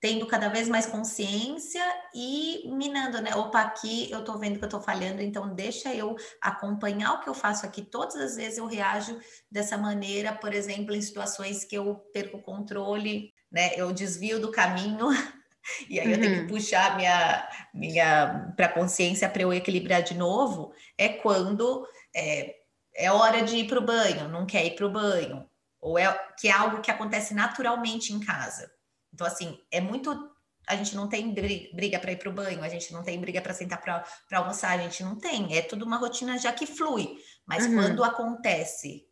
tendo 0.00 0.26
cada 0.26 0.48
vez 0.48 0.68
mais 0.68 0.86
consciência 0.86 1.82
e 2.14 2.62
minando, 2.66 3.20
né? 3.20 3.34
Opa, 3.34 3.60
aqui 3.60 4.10
eu 4.10 4.24
tô 4.24 4.38
vendo 4.38 4.58
que 4.58 4.64
eu 4.64 4.68
tô 4.68 4.80
falhando, 4.80 5.20
então 5.20 5.54
deixa 5.54 5.92
eu 5.92 6.16
acompanhar 6.40 7.14
o 7.14 7.20
que 7.20 7.28
eu 7.28 7.34
faço 7.34 7.66
aqui. 7.66 7.82
Todas 7.82 8.14
as 8.16 8.36
vezes 8.36 8.58
eu 8.58 8.66
reajo 8.66 9.18
dessa 9.50 9.76
maneira, 9.76 10.32
por 10.32 10.54
exemplo, 10.54 10.94
em 10.94 11.02
situações 11.02 11.64
que 11.64 11.76
eu 11.76 11.96
perco 12.12 12.36
o 12.36 12.42
controle, 12.42 13.32
né? 13.50 13.72
Eu 13.74 13.92
desvio 13.92 14.40
do 14.40 14.52
caminho 14.52 15.08
e 15.88 15.98
aí 15.98 16.06
uhum. 16.06 16.12
eu 16.12 16.20
tenho 16.20 16.34
que 16.34 16.40
uhum. 16.42 16.46
puxar 16.46 16.96
minha, 16.96 17.48
minha 17.74 18.52
para 18.56 18.68
consciência 18.68 19.28
para 19.28 19.42
eu 19.42 19.52
equilibrar 19.52 20.02
de 20.02 20.14
novo, 20.14 20.72
é 20.96 21.08
quando 21.08 21.86
é, 22.14 22.54
é 22.94 23.10
hora 23.10 23.42
de 23.42 23.56
ir 23.56 23.66
para 23.66 23.80
o 23.80 23.84
banho, 23.84 24.28
não 24.28 24.46
quer 24.46 24.64
ir 24.64 24.76
para 24.76 24.86
o 24.86 24.92
banho, 24.92 25.44
ou 25.80 25.98
é 25.98 26.12
que 26.38 26.48
é 26.48 26.52
algo 26.52 26.80
que 26.80 26.90
acontece 26.90 27.34
naturalmente 27.34 28.12
em 28.12 28.20
casa. 28.20 28.70
Então, 29.12 29.26
assim, 29.26 29.58
é 29.70 29.80
muito. 29.80 30.30
A 30.66 30.76
gente 30.76 30.94
não 30.94 31.08
tem 31.08 31.32
briga 31.32 31.98
para 31.98 32.12
ir 32.12 32.18
para 32.18 32.28
o 32.28 32.32
banho, 32.32 32.62
a 32.62 32.68
gente 32.68 32.92
não 32.92 33.02
tem 33.02 33.18
briga 33.18 33.40
para 33.40 33.54
sentar 33.54 33.80
para 33.80 34.04
almoçar, 34.32 34.78
a 34.78 34.82
gente 34.82 35.02
não 35.02 35.16
tem. 35.16 35.56
É 35.56 35.62
tudo 35.62 35.84
uma 35.84 35.96
rotina 35.96 36.36
já 36.36 36.52
que 36.52 36.66
flui. 36.66 37.16
Mas 37.46 37.64
uhum. 37.64 37.74
quando 37.74 38.04
acontece 38.04 39.06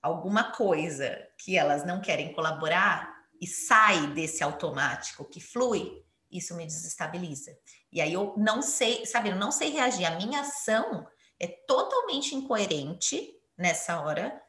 alguma 0.00 0.52
coisa 0.52 1.18
que 1.36 1.56
elas 1.56 1.84
não 1.84 2.00
querem 2.00 2.32
colaborar, 2.32 3.20
e 3.40 3.46
sai 3.46 4.08
desse 4.08 4.44
automático 4.44 5.24
que 5.24 5.40
flui, 5.40 6.04
isso 6.30 6.54
me 6.54 6.66
desestabiliza. 6.66 7.50
E 7.90 8.00
aí 8.00 8.12
eu 8.12 8.34
não 8.36 8.60
sei, 8.60 9.06
sabe, 9.06 9.30
eu 9.30 9.36
não 9.36 9.50
sei 9.50 9.70
reagir. 9.70 10.04
A 10.04 10.16
minha 10.16 10.40
ação 10.40 11.06
é 11.40 11.46
totalmente 11.46 12.34
incoerente 12.34 13.32
nessa 13.56 14.00
hora 14.00 14.40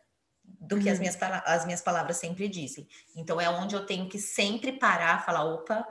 do 0.59 0.79
que 0.79 0.89
as, 0.89 0.97
uhum. 0.97 1.01
minhas, 1.01 1.17
as 1.45 1.65
minhas 1.65 1.81
palavras 1.81 2.17
sempre 2.17 2.47
dizem. 2.47 2.87
Então 3.15 3.39
é 3.39 3.49
onde 3.49 3.75
eu 3.75 3.85
tenho 3.85 4.09
que 4.09 4.19
sempre 4.19 4.73
parar, 4.73 5.25
falar, 5.25 5.43
opa, 5.43 5.85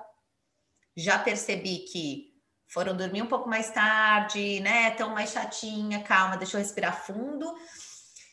já 0.97 1.19
percebi 1.19 1.79
que 1.81 2.31
foram 2.69 2.97
dormir 2.97 3.23
um 3.23 3.27
pouco 3.27 3.49
mais 3.49 3.71
tarde, 3.71 4.61
né? 4.61 4.91
Tão 4.93 5.11
mais 5.11 5.33
chatinha, 5.33 6.03
calma, 6.03 6.37
deixa 6.37 6.57
eu 6.57 6.61
respirar 6.61 7.05
fundo 7.05 7.53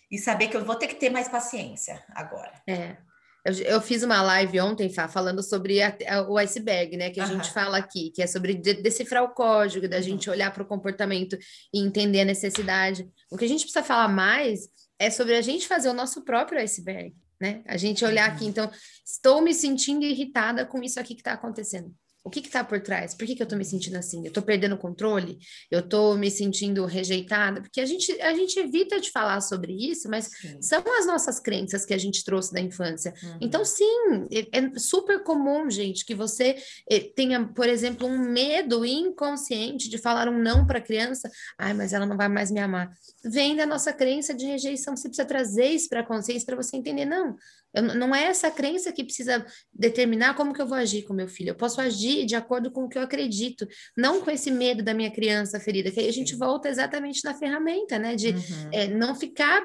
e 0.09 0.17
saber 0.17 0.47
que 0.47 0.55
eu 0.55 0.63
vou 0.63 0.75
ter 0.75 0.87
que 0.87 0.95
ter 0.95 1.09
mais 1.09 1.27
paciência 1.27 2.03
agora. 2.09 2.53
É. 2.67 2.97
Eu, 3.43 3.53
eu, 3.63 3.81
fiz 3.81 4.03
uma 4.03 4.21
live 4.21 4.59
ontem, 4.59 4.89
Fá, 4.89 5.07
falando 5.07 5.41
sobre 5.41 5.81
a, 5.81 5.95
a, 6.09 6.21
o 6.29 6.37
iceberg, 6.37 6.97
né? 6.97 7.09
Que 7.09 7.21
a 7.21 7.23
uhum. 7.23 7.35
gente 7.35 7.53
fala 7.53 7.77
aqui, 7.77 8.11
que 8.11 8.21
é 8.21 8.27
sobre 8.27 8.53
de, 8.53 8.73
decifrar 8.73 9.23
o 9.23 9.29
código, 9.29 9.87
da 9.87 9.97
uhum. 9.97 10.03
gente 10.03 10.29
olhar 10.29 10.51
para 10.51 10.63
o 10.63 10.65
comportamento 10.65 11.37
e 11.73 11.79
entender 11.79 12.21
a 12.21 12.25
necessidade. 12.25 13.09
O 13.31 13.37
que 13.37 13.45
a 13.45 13.47
gente 13.47 13.61
precisa 13.61 13.83
falar 13.83 14.09
mais 14.09 14.67
é 14.99 15.09
sobre 15.09 15.35
a 15.35 15.41
gente 15.41 15.67
fazer 15.67 15.89
o 15.89 15.93
nosso 15.93 16.23
próprio 16.23 16.59
iceberg, 16.59 17.15
né? 17.39 17.61
A 17.65 17.77
gente 17.77 18.03
olhar 18.03 18.29
aqui, 18.29 18.43
uhum. 18.43 18.49
então, 18.49 18.71
estou 19.05 19.41
me 19.41 19.53
sentindo 19.53 20.03
irritada 20.03 20.65
com 20.65 20.81
isso 20.81 20.99
aqui 20.99 21.13
que 21.13 21.21
está 21.21 21.33
acontecendo. 21.33 21.93
O 22.27 22.29
que 22.29 22.41
está 22.41 22.61
por 22.61 22.81
trás? 22.81 23.15
Por 23.15 23.25
que, 23.25 23.35
que 23.35 23.41
eu 23.41 23.45
estou 23.45 23.57
me 23.57 23.63
sentindo 23.63 23.95
assim? 23.95 24.19
Eu 24.19 24.27
estou 24.27 24.43
perdendo 24.43 24.75
o 24.75 24.77
controle? 24.77 25.37
Eu 25.71 25.79
estou 25.79 26.17
me 26.17 26.29
sentindo 26.29 26.85
rejeitada? 26.85 27.61
Porque 27.61 27.79
a 27.79 27.85
gente, 27.85 28.11
a 28.21 28.33
gente 28.33 28.59
evita 28.59 28.99
de 28.99 29.09
falar 29.11 29.39
sobre 29.39 29.71
isso, 29.71 30.09
mas 30.09 30.25
sim. 30.25 30.61
são 30.61 30.83
as 30.99 31.07
nossas 31.07 31.39
crenças 31.39 31.85
que 31.85 31.93
a 31.93 31.97
gente 31.97 32.25
trouxe 32.25 32.51
da 32.51 32.59
infância. 32.59 33.13
Uhum. 33.23 33.37
Então, 33.39 33.63
sim, 33.63 34.27
é, 34.29 34.59
é, 34.59 34.77
super 34.77 35.23
comum, 35.23 35.69
gente, 35.69 36.03
que 36.03 36.13
você 36.13 36.57
eh, 36.91 36.99
tenha, 37.15 37.47
por 37.47 37.69
exemplo, 37.69 38.05
um 38.05 38.17
medo 38.17 38.85
inconsciente 38.85 39.89
de 39.89 39.97
falar 39.97 40.27
um 40.27 40.37
não 40.37 40.67
para 40.67 40.79
a 40.79 40.81
criança. 40.81 41.31
Ai, 41.57 41.73
mas 41.73 41.93
ela 41.93 42.05
não 42.05 42.17
vai 42.17 42.27
mais 42.27 42.51
me 42.51 42.59
amar. 42.59 42.91
Vem 43.23 43.55
da 43.55 43.65
nossa 43.65 43.93
crença 43.93 44.33
de 44.33 44.45
rejeição. 44.45 44.97
Você 44.97 45.07
precisa 45.07 45.25
trazer 45.25 45.67
isso 45.67 45.87
para 45.87 46.01
a 46.01 46.05
consciência 46.05 46.45
para 46.45 46.57
você 46.57 46.75
entender. 46.75 47.05
Não, 47.05 47.37
eu, 47.77 47.83
não 47.95 48.13
é 48.13 48.23
essa 48.23 48.49
crença 48.49 48.91
que 48.91 49.03
precisa 49.03 49.45
determinar 49.73 50.35
como 50.35 50.53
que 50.53 50.61
eu 50.61 50.67
vou 50.67 50.77
agir 50.77 51.03
com 51.03 51.13
meu 51.13 51.27
filho. 51.27 51.49
Eu 51.49 51.55
posso 51.55 51.79
agir 51.79 52.25
de 52.25 52.35
acordo 52.35 52.71
com 52.71 52.85
o 52.85 52.89
que 52.89 52.97
eu 52.97 53.01
acredito, 53.01 53.67
não 53.95 54.21
com 54.21 54.31
esse 54.31 54.51
medo 54.51 54.83
da 54.83 54.93
minha 54.93 55.11
criança 55.11 55.59
ferida, 55.59 55.91
que 55.91 55.99
aí 55.99 56.07
a 56.07 56.13
gente 56.13 56.35
volta 56.35 56.69
exatamente 56.69 57.23
na 57.23 57.33
ferramenta, 57.33 57.99
né? 57.99 58.15
De 58.15 58.29
uhum. 58.29 58.69
é, 58.71 58.87
não 58.87 59.15
ficar 59.15 59.63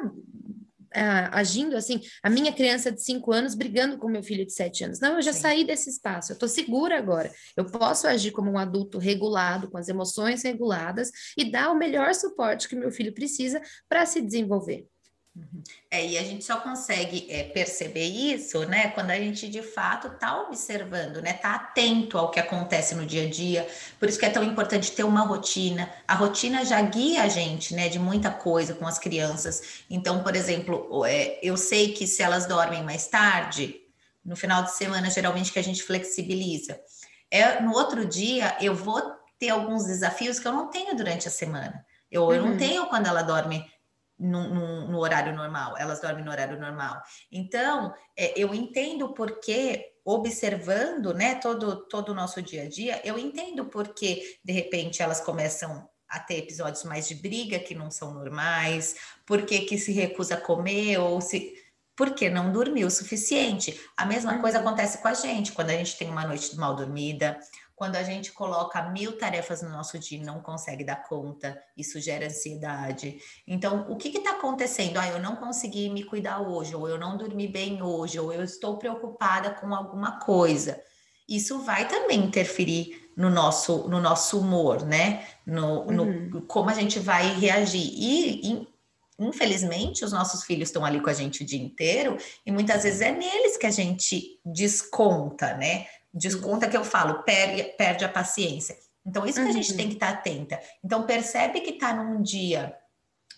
ah, 0.95 1.39
agindo 1.39 1.77
assim, 1.77 2.01
a 2.23 2.29
minha 2.29 2.53
criança 2.53 2.93
de 2.93 3.03
5 3.03 3.33
anos 3.33 3.55
brigando 3.55 3.97
com 3.97 4.09
meu 4.09 4.23
filho 4.23 4.45
de 4.45 4.53
7 4.53 4.85
anos. 4.85 5.01
Não, 5.01 5.17
eu 5.17 5.23
já 5.23 5.33
Sim. 5.33 5.41
saí 5.41 5.65
desse 5.65 5.89
espaço, 5.89 6.33
eu 6.33 6.35
estou 6.35 6.49
segura 6.49 6.99
agora. 6.99 7.31
Eu 7.57 7.65
posso 7.65 8.07
agir 8.07 8.31
como 8.31 8.51
um 8.51 8.59
adulto 8.59 8.99
regulado, 8.99 9.71
com 9.71 9.79
as 9.79 9.89
emoções 9.89 10.43
reguladas 10.43 11.11
e 11.37 11.51
dar 11.51 11.71
o 11.71 11.79
melhor 11.79 12.15
suporte 12.15 12.69
que 12.69 12.77
meu 12.77 12.91
filho 12.91 13.15
precisa 13.15 13.61
para 13.89 14.05
se 14.05 14.21
desenvolver. 14.21 14.87
É, 15.91 16.07
e 16.07 16.19
a 16.19 16.23
gente 16.23 16.45
só 16.45 16.59
consegue 16.59 17.27
é, 17.31 17.45
perceber 17.45 18.05
isso, 18.05 18.67
né, 18.67 18.89
quando 18.89 19.11
a 19.11 19.17
gente 19.17 19.49
de 19.49 19.63
fato 19.63 20.09
está 20.09 20.43
observando, 20.43 21.23
né, 21.23 21.31
está 21.31 21.55
atento 21.55 22.19
ao 22.19 22.31
que 22.31 22.39
acontece 22.39 22.95
no 22.95 23.07
dia 23.07 23.27
a 23.27 23.31
dia. 23.31 23.67
Por 23.99 24.09
isso 24.09 24.19
que 24.19 24.27
é 24.27 24.31
tão 24.31 24.45
importante 24.45 24.93
ter 24.93 25.05
uma 25.05 25.23
rotina. 25.23 25.91
A 26.07 26.15
rotina 26.15 26.65
já 26.67 26.81
guia 26.83 27.23
a 27.23 27.29
gente, 27.29 27.75
né, 27.75 27.89
de 27.89 27.99
muita 27.99 28.31
coisa 28.31 28.75
com 28.75 28.87
as 28.87 28.99
crianças. 28.99 29.85
Então, 29.89 30.23
por 30.23 30.37
exemplo, 30.37 31.05
é, 31.07 31.39
eu 31.43 31.57
sei 31.57 31.93
que 31.93 32.07
se 32.07 32.23
elas 32.23 32.45
dormem 32.45 32.83
mais 32.83 33.07
tarde, 33.07 33.81
no 34.23 34.37
final 34.37 34.63
de 34.63 34.73
semana, 34.73 35.11
geralmente 35.11 35.51
que 35.51 35.59
a 35.59 35.65
gente 35.65 35.83
flexibiliza. 35.83 36.79
É, 37.31 37.61
no 37.61 37.73
outro 37.73 38.05
dia, 38.05 38.55
eu 38.61 38.75
vou 38.75 39.01
ter 39.39 39.49
alguns 39.49 39.87
desafios 39.87 40.39
que 40.39 40.47
eu 40.47 40.53
não 40.53 40.69
tenho 40.69 40.95
durante 40.95 41.27
a 41.27 41.31
semana. 41.31 41.85
Eu, 42.11 42.25
uhum. 42.25 42.33
eu 42.35 42.43
não 42.43 42.51
uhum. 42.51 42.59
tenho 42.59 42.87
quando 42.87 43.07
ela 43.07 43.23
dorme 43.23 43.72
no, 44.23 44.55
no, 44.55 44.89
no, 44.89 44.99
horário 44.99 45.35
normal, 45.35 45.77
elas 45.77 46.01
dormem 46.01 46.25
no 46.25 46.31
horário 46.31 46.59
normal. 46.59 47.03
Então, 47.31 47.93
é, 48.17 48.33
eu 48.41 48.55
entendo 48.55 49.13
porque, 49.13 49.85
observando 50.05 51.13
né, 51.13 51.35
todo, 51.35 51.89
todo 51.89 52.11
o 52.11 52.15
nosso 52.15 52.41
dia 52.41 52.63
a 52.63 52.69
dia, 52.69 53.01
eu 53.05 53.19
entendo 53.19 53.67
porque, 53.67 54.39
de 54.45 54.53
repente, 54.53 55.03
elas 55.03 55.21
começam 55.21 55.89
a 56.09 56.21
ter 56.21 56.39
episódios 56.39 56.85
mais 56.85 57.09
de 57.09 57.15
briga 57.15 57.59
que 57.59 57.75
não 57.75 57.91
são 57.91 58.13
normais, 58.13 58.95
porque 59.27 59.61
que 59.61 59.79
se 59.79 59.93
recusa 59.93 60.35
a 60.35 60.41
comer 60.41 60.99
ou 60.99 61.21
se 61.21 61.55
porque 61.97 62.31
não 62.31 62.53
dormiu 62.53 62.87
o 62.87 62.91
suficiente. 62.91 63.79
A 63.97 64.07
mesma 64.07 64.39
coisa 64.41 64.59
uhum. 64.59 64.67
acontece 64.67 64.99
com 64.99 65.09
a 65.09 65.15
gente 65.15 65.53
quando 65.53 65.71
a 65.71 65.75
gente 65.75 65.97
tem 65.97 66.09
uma 66.09 66.27
noite 66.27 66.57
mal 66.57 66.75
dormida, 66.75 67.39
quando 67.83 67.97
a 67.97 68.05
gente 68.05 68.31
coloca 68.31 68.81
mil 68.91 69.19
tarefas 69.19 69.61
no 69.61 69.69
nosso 69.69 69.99
dia 69.99 70.17
e 70.17 70.25
não 70.25 70.41
consegue 70.41 70.85
dar 70.85 71.03
conta, 71.03 71.61
isso 71.77 72.01
gera 72.01 72.27
ansiedade. 72.27 73.19
Então, 73.45 73.91
o 73.91 73.97
que 73.97 74.17
está 74.17 74.31
acontecendo? 74.31 74.99
Ah, 74.99 75.09
eu 75.09 75.19
não 75.19 75.35
consegui 75.35 75.91
me 75.91 76.05
cuidar 76.05 76.43
hoje, 76.43 76.77
ou 76.77 76.89
eu 76.89 76.97
não 76.97 77.17
dormi 77.17 77.49
bem 77.49 77.83
hoje, 77.83 78.21
ou 78.21 78.33
eu 78.33 78.45
estou 78.45 78.79
preocupada 78.79 79.51
com 79.51 79.75
alguma 79.75 80.21
coisa. 80.21 80.81
isso 81.29 81.61
vai 81.61 81.89
também 81.89 82.21
interferir 82.21 83.11
no 83.17 83.31
nosso, 83.31 83.89
no 83.89 84.01
nosso 84.01 84.39
humor, 84.39 84.85
né? 84.85 85.27
No, 85.45 85.83
uhum. 85.83 86.29
no 86.31 86.43
como 86.43 86.71
a 86.71 86.75
gente 86.75 87.01
vai 87.01 87.35
reagir. 87.35 87.83
E, 87.83 88.53
e, 88.53 88.69
infelizmente, 89.19 90.05
os 90.05 90.13
nossos 90.13 90.45
filhos 90.45 90.69
estão 90.69 90.85
ali 90.85 91.01
com 91.01 91.11
a 91.11 91.15
gente 91.15 91.43
o 91.43 91.47
dia 91.47 91.61
inteiro, 91.61 92.17
e 92.47 92.53
muitas 92.53 92.85
vezes 92.85 93.01
é 93.01 93.11
neles 93.11 93.57
que 93.57 93.67
a 93.67 93.71
gente 93.71 94.41
desconta, 94.45 95.55
né? 95.55 95.87
Desconta 96.13 96.69
que 96.69 96.77
eu 96.77 96.85
falo, 96.85 97.23
perde, 97.23 97.63
perde 97.77 98.05
a 98.05 98.09
paciência. 98.09 98.77
Então, 99.05 99.27
isso 99.27 99.43
que 99.43 99.49
a 99.49 99.53
gente 99.53 99.71
uhum. 99.73 99.77
tem 99.77 99.89
que 99.89 99.95
estar 99.95 100.11
atenta. 100.11 100.61
Então, 100.85 101.07
percebe 101.07 101.61
que 101.61 101.71
está 101.71 101.93
num 101.93 102.23
dia 102.23 102.77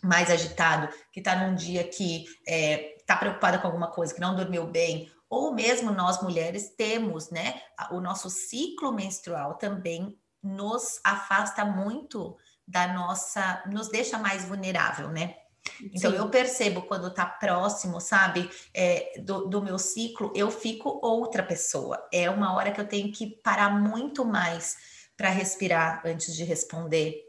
mais 0.03 0.31
agitado, 0.31 0.89
que 1.11 1.21
está 1.21 1.35
num 1.37 1.55
dia 1.55 1.85
que 1.85 2.25
está 2.25 2.35
é, 2.47 2.97
tá 3.07 3.17
preocupada 3.17 3.59
com 3.59 3.67
alguma 3.67 3.91
coisa, 3.91 4.13
que 4.13 4.21
não 4.21 4.37
dormiu 4.37 4.67
bem, 4.67 5.11
ou 5.29 5.55
mesmo 5.55 5.91
nós 5.91 6.23
mulheres 6.23 6.75
temos, 6.77 7.31
né? 7.31 7.61
O 7.91 8.01
nosso 8.01 8.29
ciclo 8.29 8.93
menstrual 8.93 9.55
também 9.55 10.19
nos 10.43 11.01
afasta 11.03 11.65
muito 11.65 12.37
da 12.69 12.93
nossa, 12.93 13.63
nos 13.67 13.89
deixa 13.89 14.19
mais 14.19 14.45
vulnerável, 14.45 15.09
né? 15.09 15.37
Então 15.81 16.11
Sim. 16.11 16.19
eu 16.19 16.29
percebo 16.29 16.83
quando 16.83 17.13
tá 17.13 17.27
próximo, 17.27 18.01
sabe, 18.01 18.51
é, 18.73 19.21
do, 19.21 19.47
do, 19.47 19.63
meu 19.63 19.79
ciclo, 19.79 20.33
eu 20.35 20.51
fico 20.51 21.01
outra 21.03 21.43
pessoa. 21.43 22.07
É 22.13 22.29
uma 22.29 22.55
hora 22.55 22.71
que 22.71 22.81
eu 22.81 22.89
tenho 22.89 23.11
que 23.11 23.27
parar 23.43 23.71
muito 23.71 24.25
mais 24.25 24.77
para 25.17 25.31
respirar 25.31 26.03
antes 26.05 26.35
de 26.35 26.45
responder 26.45 27.25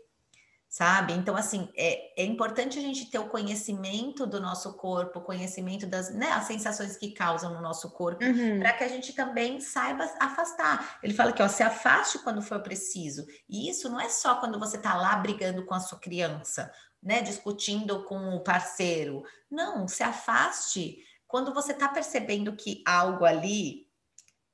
sabe? 0.75 1.13
Então, 1.13 1.37
assim, 1.37 1.69
é, 1.73 2.21
é 2.21 2.25
importante 2.25 2.77
a 2.77 2.81
gente 2.81 3.09
ter 3.09 3.17
o 3.17 3.29
conhecimento 3.29 4.27
do 4.27 4.41
nosso 4.41 4.73
corpo, 4.73 5.21
conhecimento 5.21 5.87
das 5.87 6.13
né, 6.13 6.29
as 6.31 6.43
sensações 6.43 6.97
que 6.97 7.11
causam 7.11 7.53
no 7.53 7.61
nosso 7.61 7.91
corpo, 7.91 8.21
uhum. 8.21 8.59
para 8.59 8.73
que 8.73 8.83
a 8.83 8.87
gente 8.89 9.13
também 9.13 9.61
saiba 9.61 10.03
afastar. 10.19 10.99
Ele 11.01 11.13
fala 11.13 11.31
que, 11.31 11.41
ó, 11.41 11.47
se 11.47 11.63
afaste 11.63 12.19
quando 12.19 12.41
for 12.41 12.59
preciso. 12.59 13.25
E 13.47 13.69
isso 13.69 13.87
não 13.87 14.01
é 14.01 14.09
só 14.09 14.35
quando 14.35 14.59
você 14.59 14.75
está 14.75 14.95
lá 14.95 15.15
brigando 15.15 15.65
com 15.65 15.73
a 15.73 15.79
sua 15.79 15.97
criança, 15.97 16.69
né, 17.05 17.21
discutindo 17.21 18.03
com 18.03 18.35
o 18.35 18.39
parceiro. 18.39 19.23
Não, 19.49 19.87
se 19.87 20.01
afaste 20.01 20.97
quando 21.27 21.53
você 21.53 21.71
está 21.71 21.87
percebendo 21.87 22.55
que 22.55 22.83
algo 22.85 23.23
ali 23.23 23.87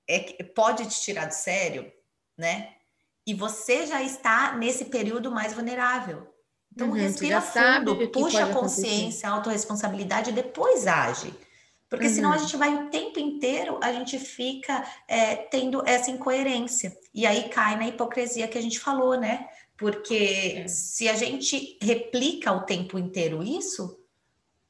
é, 0.08 0.44
pode 0.44 0.86
te 0.88 1.02
tirar 1.02 1.28
do 1.28 1.34
sério, 1.34 1.90
né? 2.38 2.74
E 3.26 3.34
você 3.34 3.88
já 3.88 4.02
está 4.04 4.58
nesse 4.58 4.86
período 4.86 5.32
mais 5.32 5.54
vulnerável. 5.54 6.28
Então, 6.74 6.88
uhum, 6.88 6.94
respira 6.94 7.42
fundo, 7.42 8.10
puxa 8.10 8.46
a 8.46 8.54
consciência, 8.54 9.30
a 9.30 9.34
autorresponsabilidade 9.34 10.32
e 10.32 10.34
depois 10.34 10.88
age. 10.88 11.34
Porque 11.90 12.08
uhum. 12.08 12.14
senão 12.14 12.34
a 12.34 12.38
gente 12.38 12.56
vai 12.56 12.74
o 12.74 12.90
tempo 12.90 13.20
inteiro, 13.20 13.78
a 13.84 13.92
gente 13.92 14.18
fica 14.18 14.84
é, 15.08 15.36
tendo 15.36 15.86
essa 15.86 16.10
incoerência. 16.10 16.98
E 17.14 17.26
aí 17.26 17.50
cai 17.50 17.78
na 17.78 17.88
hipocrisia 17.88 18.48
que 18.48 18.58
a 18.58 18.62
gente 18.62 18.80
falou, 18.80 19.20
né? 19.20 19.48
Porque 19.82 20.60
é. 20.64 20.68
se 20.68 21.10
a 21.10 21.16
gente 21.16 21.80
replica 21.82 22.52
o 22.52 22.62
tempo 22.62 23.00
inteiro 23.00 23.42
isso, 23.42 23.98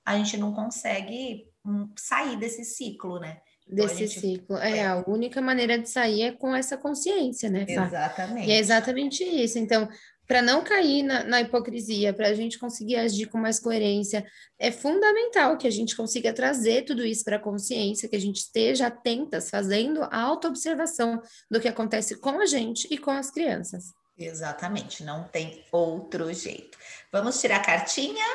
a 0.05 0.15
gente 0.15 0.37
não 0.37 0.53
consegue 0.53 1.49
hum, 1.65 1.89
sair 1.97 2.37
desse 2.37 2.63
ciclo, 2.63 3.19
né? 3.19 3.41
Então, 3.67 3.85
desse 3.85 4.07
gente... 4.07 4.21
ciclo. 4.21 4.55
É, 4.55 4.77
é, 4.77 4.87
a 4.87 5.03
única 5.05 5.41
maneira 5.41 5.77
de 5.77 5.89
sair 5.89 6.21
é 6.21 6.31
com 6.31 6.55
essa 6.55 6.77
consciência, 6.77 7.49
né? 7.49 7.65
Fá? 7.67 7.87
Exatamente. 7.87 8.47
E 8.47 8.51
é 8.53 8.57
exatamente 8.57 9.21
isso. 9.21 9.59
Então, 9.59 9.89
para 10.25 10.41
não 10.41 10.63
cair 10.63 11.03
na, 11.03 11.25
na 11.25 11.41
hipocrisia, 11.41 12.13
para 12.13 12.29
a 12.29 12.33
gente 12.33 12.57
conseguir 12.57 12.95
agir 12.95 13.25
com 13.25 13.37
mais 13.37 13.59
coerência, 13.59 14.25
é 14.57 14.71
fundamental 14.71 15.57
que 15.57 15.67
a 15.67 15.71
gente 15.71 15.93
consiga 15.93 16.31
trazer 16.31 16.85
tudo 16.85 17.05
isso 17.05 17.25
para 17.25 17.35
a 17.35 17.39
consciência, 17.39 18.07
que 18.07 18.15
a 18.15 18.21
gente 18.21 18.37
esteja 18.37 18.87
atentas, 18.87 19.49
fazendo 19.49 20.03
a 20.03 20.21
autoobservação 20.21 21.21
do 21.49 21.59
que 21.59 21.67
acontece 21.67 22.15
com 22.15 22.39
a 22.39 22.45
gente 22.45 22.87
e 22.89 22.97
com 22.97 23.11
as 23.11 23.29
crianças. 23.29 23.91
Exatamente, 24.25 25.03
não 25.03 25.23
tem 25.23 25.63
outro 25.71 26.33
jeito. 26.33 26.77
Vamos 27.11 27.39
tirar 27.39 27.57
a 27.57 27.63
cartinha? 27.63 28.25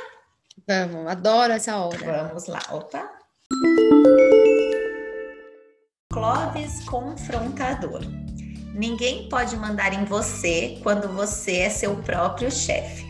Vamos, 0.67 1.07
adoro 1.07 1.53
essa 1.53 1.77
hora. 1.77 2.25
Vamos 2.29 2.47
lá, 2.47 2.61
opa. 2.71 3.11
Clóvis 6.13 6.83
confrontador. 6.85 8.01
Ninguém 8.75 9.29
pode 9.29 9.57
mandar 9.57 9.93
em 9.93 10.05
você 10.05 10.79
quando 10.83 11.09
você 11.09 11.59
é 11.59 11.71
seu 11.71 11.97
próprio 12.03 12.51
chefe. 12.51 13.07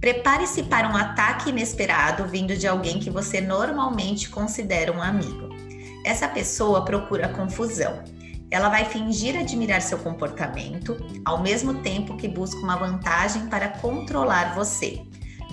Prepare-se 0.00 0.62
para 0.64 0.88
um 0.88 0.96
ataque 0.96 1.50
inesperado 1.50 2.26
vindo 2.28 2.56
de 2.56 2.68
alguém 2.68 3.00
que 3.00 3.10
você 3.10 3.40
normalmente 3.40 4.30
considera 4.30 4.92
um 4.92 5.02
amigo. 5.02 5.48
Essa 6.04 6.28
pessoa 6.28 6.84
procura 6.84 7.28
confusão. 7.28 8.04
Ela 8.50 8.68
vai 8.68 8.84
fingir 8.84 9.38
admirar 9.38 9.82
seu 9.82 9.98
comportamento, 9.98 10.96
ao 11.24 11.42
mesmo 11.42 11.74
tempo 11.82 12.16
que 12.16 12.26
busca 12.26 12.60
uma 12.60 12.76
vantagem 12.76 13.46
para 13.48 13.68
controlar 13.68 14.54
você. 14.54 15.02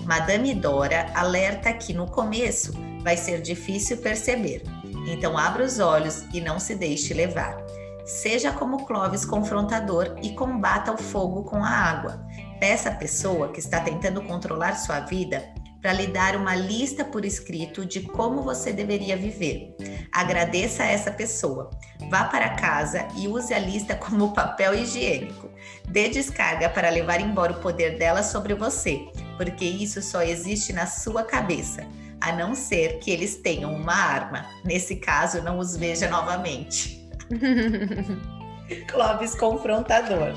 Madame 0.04 0.54
Dora 0.54 1.10
alerta 1.14 1.72
que 1.72 1.92
no 1.92 2.06
começo 2.06 2.72
vai 3.02 3.16
ser 3.16 3.42
difícil 3.42 3.98
perceber, 3.98 4.62
então 5.08 5.36
abra 5.36 5.64
os 5.64 5.78
olhos 5.78 6.24
e 6.32 6.40
não 6.40 6.58
se 6.58 6.74
deixe 6.74 7.12
levar. 7.12 7.56
Seja 8.04 8.52
como 8.52 8.86
Clovis 8.86 9.24
confrontador 9.24 10.16
e 10.22 10.30
combata 10.30 10.92
o 10.92 10.96
fogo 10.96 11.42
com 11.42 11.62
a 11.62 11.68
água. 11.68 12.24
Peça 12.60 12.88
à 12.88 12.94
pessoa 12.94 13.48
que 13.48 13.58
está 13.58 13.80
tentando 13.80 14.22
controlar 14.22 14.76
sua 14.76 15.00
vida 15.00 15.55
para 15.86 15.92
lhe 15.92 16.08
dar 16.08 16.34
uma 16.34 16.56
lista 16.56 17.04
por 17.04 17.24
escrito 17.24 17.86
de 17.86 18.00
como 18.00 18.42
você 18.42 18.72
deveria 18.72 19.16
viver. 19.16 19.76
Agradeça 20.10 20.82
a 20.82 20.86
essa 20.86 21.12
pessoa. 21.12 21.70
Vá 22.10 22.24
para 22.24 22.56
casa 22.56 23.06
e 23.14 23.28
use 23.28 23.54
a 23.54 23.58
lista 23.60 23.94
como 23.94 24.32
papel 24.34 24.74
higiênico. 24.74 25.48
Dê 25.88 26.08
descarga 26.08 26.68
para 26.68 26.90
levar 26.90 27.20
embora 27.20 27.52
o 27.52 27.60
poder 27.60 27.98
dela 27.98 28.24
sobre 28.24 28.52
você, 28.52 29.06
porque 29.36 29.64
isso 29.64 30.02
só 30.02 30.22
existe 30.22 30.72
na 30.72 30.86
sua 30.86 31.22
cabeça 31.22 31.86
a 32.20 32.32
não 32.32 32.52
ser 32.56 32.98
que 32.98 33.12
eles 33.12 33.36
tenham 33.36 33.72
uma 33.72 33.94
arma. 33.94 34.44
Nesse 34.64 34.96
caso, 34.96 35.40
não 35.40 35.60
os 35.60 35.76
veja 35.76 36.08
novamente. 36.10 37.08
Clóvis 38.88 39.36
confrontador. 39.36 40.34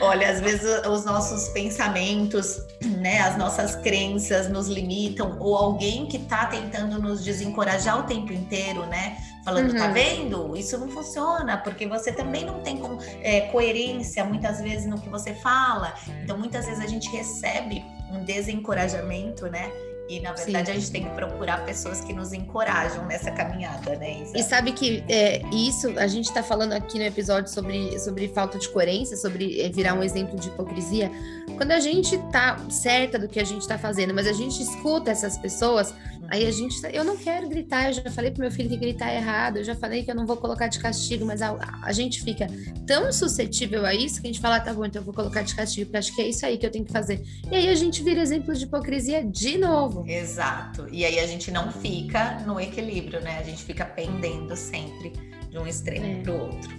Olha, 0.00 0.30
às 0.30 0.40
vezes 0.40 0.86
os 0.86 1.04
nossos 1.04 1.48
pensamentos, 1.50 2.62
né, 3.00 3.20
as 3.20 3.36
nossas 3.36 3.76
crenças 3.76 4.48
nos 4.48 4.68
limitam, 4.68 5.36
ou 5.38 5.54
alguém 5.54 6.06
que 6.06 6.16
está 6.16 6.46
tentando 6.46 7.00
nos 7.00 7.22
desencorajar 7.22 8.00
o 8.00 8.02
tempo 8.04 8.32
inteiro, 8.32 8.86
né? 8.86 9.18
Falando, 9.44 9.68
tá 9.68 9.74
uhum. 9.74 9.80
tá 9.80 9.88
vendo? 9.88 10.56
Isso 10.56 10.78
não 10.78 10.88
funciona, 10.88 11.58
porque 11.58 11.86
você 11.86 12.12
também 12.12 12.44
não 12.44 12.60
tem 12.60 12.80
é, 13.22 13.42
coerência 13.52 14.24
muitas 14.24 14.60
vezes 14.60 14.86
no 14.86 15.00
que 15.00 15.08
você 15.08 15.34
fala. 15.34 15.94
Então, 16.22 16.38
muitas 16.38 16.66
vezes 16.66 16.82
a 16.82 16.86
gente 16.86 17.08
recebe 17.10 17.84
um 18.10 18.24
desencorajamento, 18.24 19.46
né? 19.46 19.70
E, 20.10 20.18
na 20.18 20.32
verdade, 20.32 20.66
Sim. 20.66 20.72
a 20.72 20.74
gente 20.74 20.90
tem 20.90 21.04
que 21.04 21.10
procurar 21.10 21.64
pessoas 21.64 22.00
que 22.00 22.12
nos 22.12 22.32
encorajam 22.32 23.06
nessa 23.06 23.30
caminhada, 23.30 23.94
né, 23.94 24.22
Isa? 24.22 24.36
E 24.36 24.42
sabe 24.42 24.72
que 24.72 25.04
é, 25.08 25.40
isso, 25.52 25.96
a 25.96 26.08
gente 26.08 26.24
está 26.24 26.42
falando 26.42 26.72
aqui 26.72 26.98
no 26.98 27.04
episódio 27.04 27.48
sobre, 27.48 27.96
sobre 28.00 28.26
falta 28.26 28.58
de 28.58 28.68
coerência, 28.70 29.16
sobre 29.16 29.60
é, 29.60 29.68
virar 29.68 29.94
um 29.94 30.02
exemplo 30.02 30.36
de 30.36 30.48
hipocrisia. 30.48 31.12
Quando 31.56 31.70
a 31.70 31.78
gente 31.78 32.18
tá 32.32 32.58
certa 32.68 33.20
do 33.20 33.28
que 33.28 33.38
a 33.38 33.44
gente 33.44 33.60
está 33.60 33.78
fazendo, 33.78 34.12
mas 34.12 34.26
a 34.26 34.32
gente 34.32 34.60
escuta 34.60 35.12
essas 35.12 35.38
pessoas, 35.38 35.94
Aí 36.30 36.46
a 36.46 36.50
gente, 36.52 36.80
tá, 36.80 36.88
eu 36.90 37.02
não 37.02 37.16
quero 37.16 37.48
gritar, 37.48 37.88
eu 37.88 37.92
já 37.94 38.10
falei 38.10 38.30
pro 38.30 38.40
meu 38.40 38.52
filho 38.52 38.68
que 38.68 38.76
gritar 38.76 39.10
é 39.10 39.16
errado, 39.16 39.56
eu 39.56 39.64
já 39.64 39.74
falei 39.74 40.04
que 40.04 40.10
eu 40.12 40.14
não 40.14 40.24
vou 40.24 40.36
colocar 40.36 40.68
de 40.68 40.78
castigo, 40.78 41.26
mas 41.26 41.42
a, 41.42 41.56
a 41.82 41.92
gente 41.92 42.22
fica 42.22 42.46
tão 42.86 43.12
suscetível 43.12 43.84
a 43.84 43.92
isso 43.92 44.20
que 44.20 44.28
a 44.28 44.30
gente 44.30 44.40
fala, 44.40 44.56
ah, 44.56 44.60
tá 44.60 44.72
bom, 44.72 44.84
então 44.84 45.02
eu 45.02 45.04
vou 45.04 45.12
colocar 45.12 45.42
de 45.42 45.54
castigo, 45.56 45.86
porque 45.86 45.98
acho 45.98 46.14
que 46.14 46.22
é 46.22 46.28
isso 46.28 46.46
aí 46.46 46.56
que 46.56 46.64
eu 46.64 46.70
tenho 46.70 46.84
que 46.84 46.92
fazer. 46.92 47.20
E 47.50 47.56
aí 47.56 47.68
a 47.68 47.74
gente 47.74 48.00
vira 48.04 48.20
exemplo 48.20 48.54
de 48.54 48.64
hipocrisia 48.64 49.24
de 49.24 49.58
novo. 49.58 50.04
Exato. 50.06 50.86
E 50.92 51.04
aí 51.04 51.18
a 51.18 51.26
gente 51.26 51.50
não 51.50 51.72
fica 51.72 52.38
no 52.46 52.60
equilíbrio, 52.60 53.20
né? 53.20 53.38
A 53.38 53.42
gente 53.42 53.64
fica 53.64 53.84
pendendo 53.84 54.54
sempre 54.54 55.12
de 55.50 55.58
um 55.58 55.66
extremo 55.66 56.06
é. 56.06 56.22
pro 56.22 56.34
outro. 56.34 56.70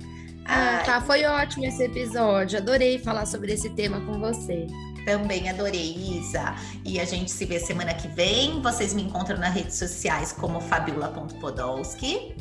Ah, 0.45 0.81
tá, 0.85 1.01
foi 1.01 1.23
ótimo 1.25 1.65
esse 1.65 1.83
episódio. 1.83 2.57
Adorei 2.57 2.97
falar 2.99 3.25
sobre 3.25 3.53
esse 3.53 3.69
tema 3.69 4.01
com 4.01 4.19
você. 4.19 4.65
Também 5.05 5.49
adorei, 5.49 5.95
Isa. 6.17 6.55
E 6.85 6.99
a 6.99 7.05
gente 7.05 7.31
se 7.31 7.45
vê 7.45 7.59
semana 7.59 7.93
que 7.93 8.07
vem. 8.07 8.61
Vocês 8.61 8.93
me 8.93 9.03
encontram 9.03 9.37
nas 9.37 9.53
redes 9.53 9.77
sociais 9.77 10.31
como 10.31 10.61
fabiola.podolski. 10.61 12.35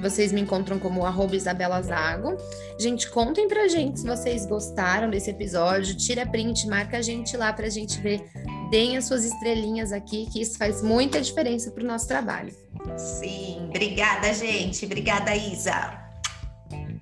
Vocês 0.00 0.30
me 0.30 0.40
encontram 0.40 0.78
como 0.78 1.04
arroba 1.04 1.34
Isabela 1.34 1.82
Zago. 1.82 2.36
Gente, 2.78 3.10
contem 3.10 3.48
pra 3.48 3.66
gente 3.66 4.00
se 4.00 4.06
vocês 4.06 4.46
gostaram 4.46 5.10
desse 5.10 5.30
episódio. 5.30 5.96
Tira 5.96 6.24
print, 6.24 6.68
marca 6.68 6.98
a 6.98 7.02
gente 7.02 7.36
lá 7.36 7.52
pra 7.52 7.68
gente 7.68 8.00
ver. 8.00 8.24
Deem 8.70 8.96
as 8.96 9.06
suas 9.06 9.24
estrelinhas 9.24 9.92
aqui, 9.92 10.26
que 10.30 10.40
isso 10.40 10.56
faz 10.56 10.82
muita 10.82 11.20
diferença 11.20 11.70
pro 11.70 11.84
nosso 11.84 12.06
trabalho. 12.06 12.54
Sim, 12.96 13.66
obrigada, 13.70 14.32
gente. 14.32 14.84
Obrigada, 14.84 15.34
Isa. 15.34 15.98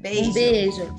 Beijo. 0.00 0.30
Um 0.30 0.32
beijo. 0.32 0.94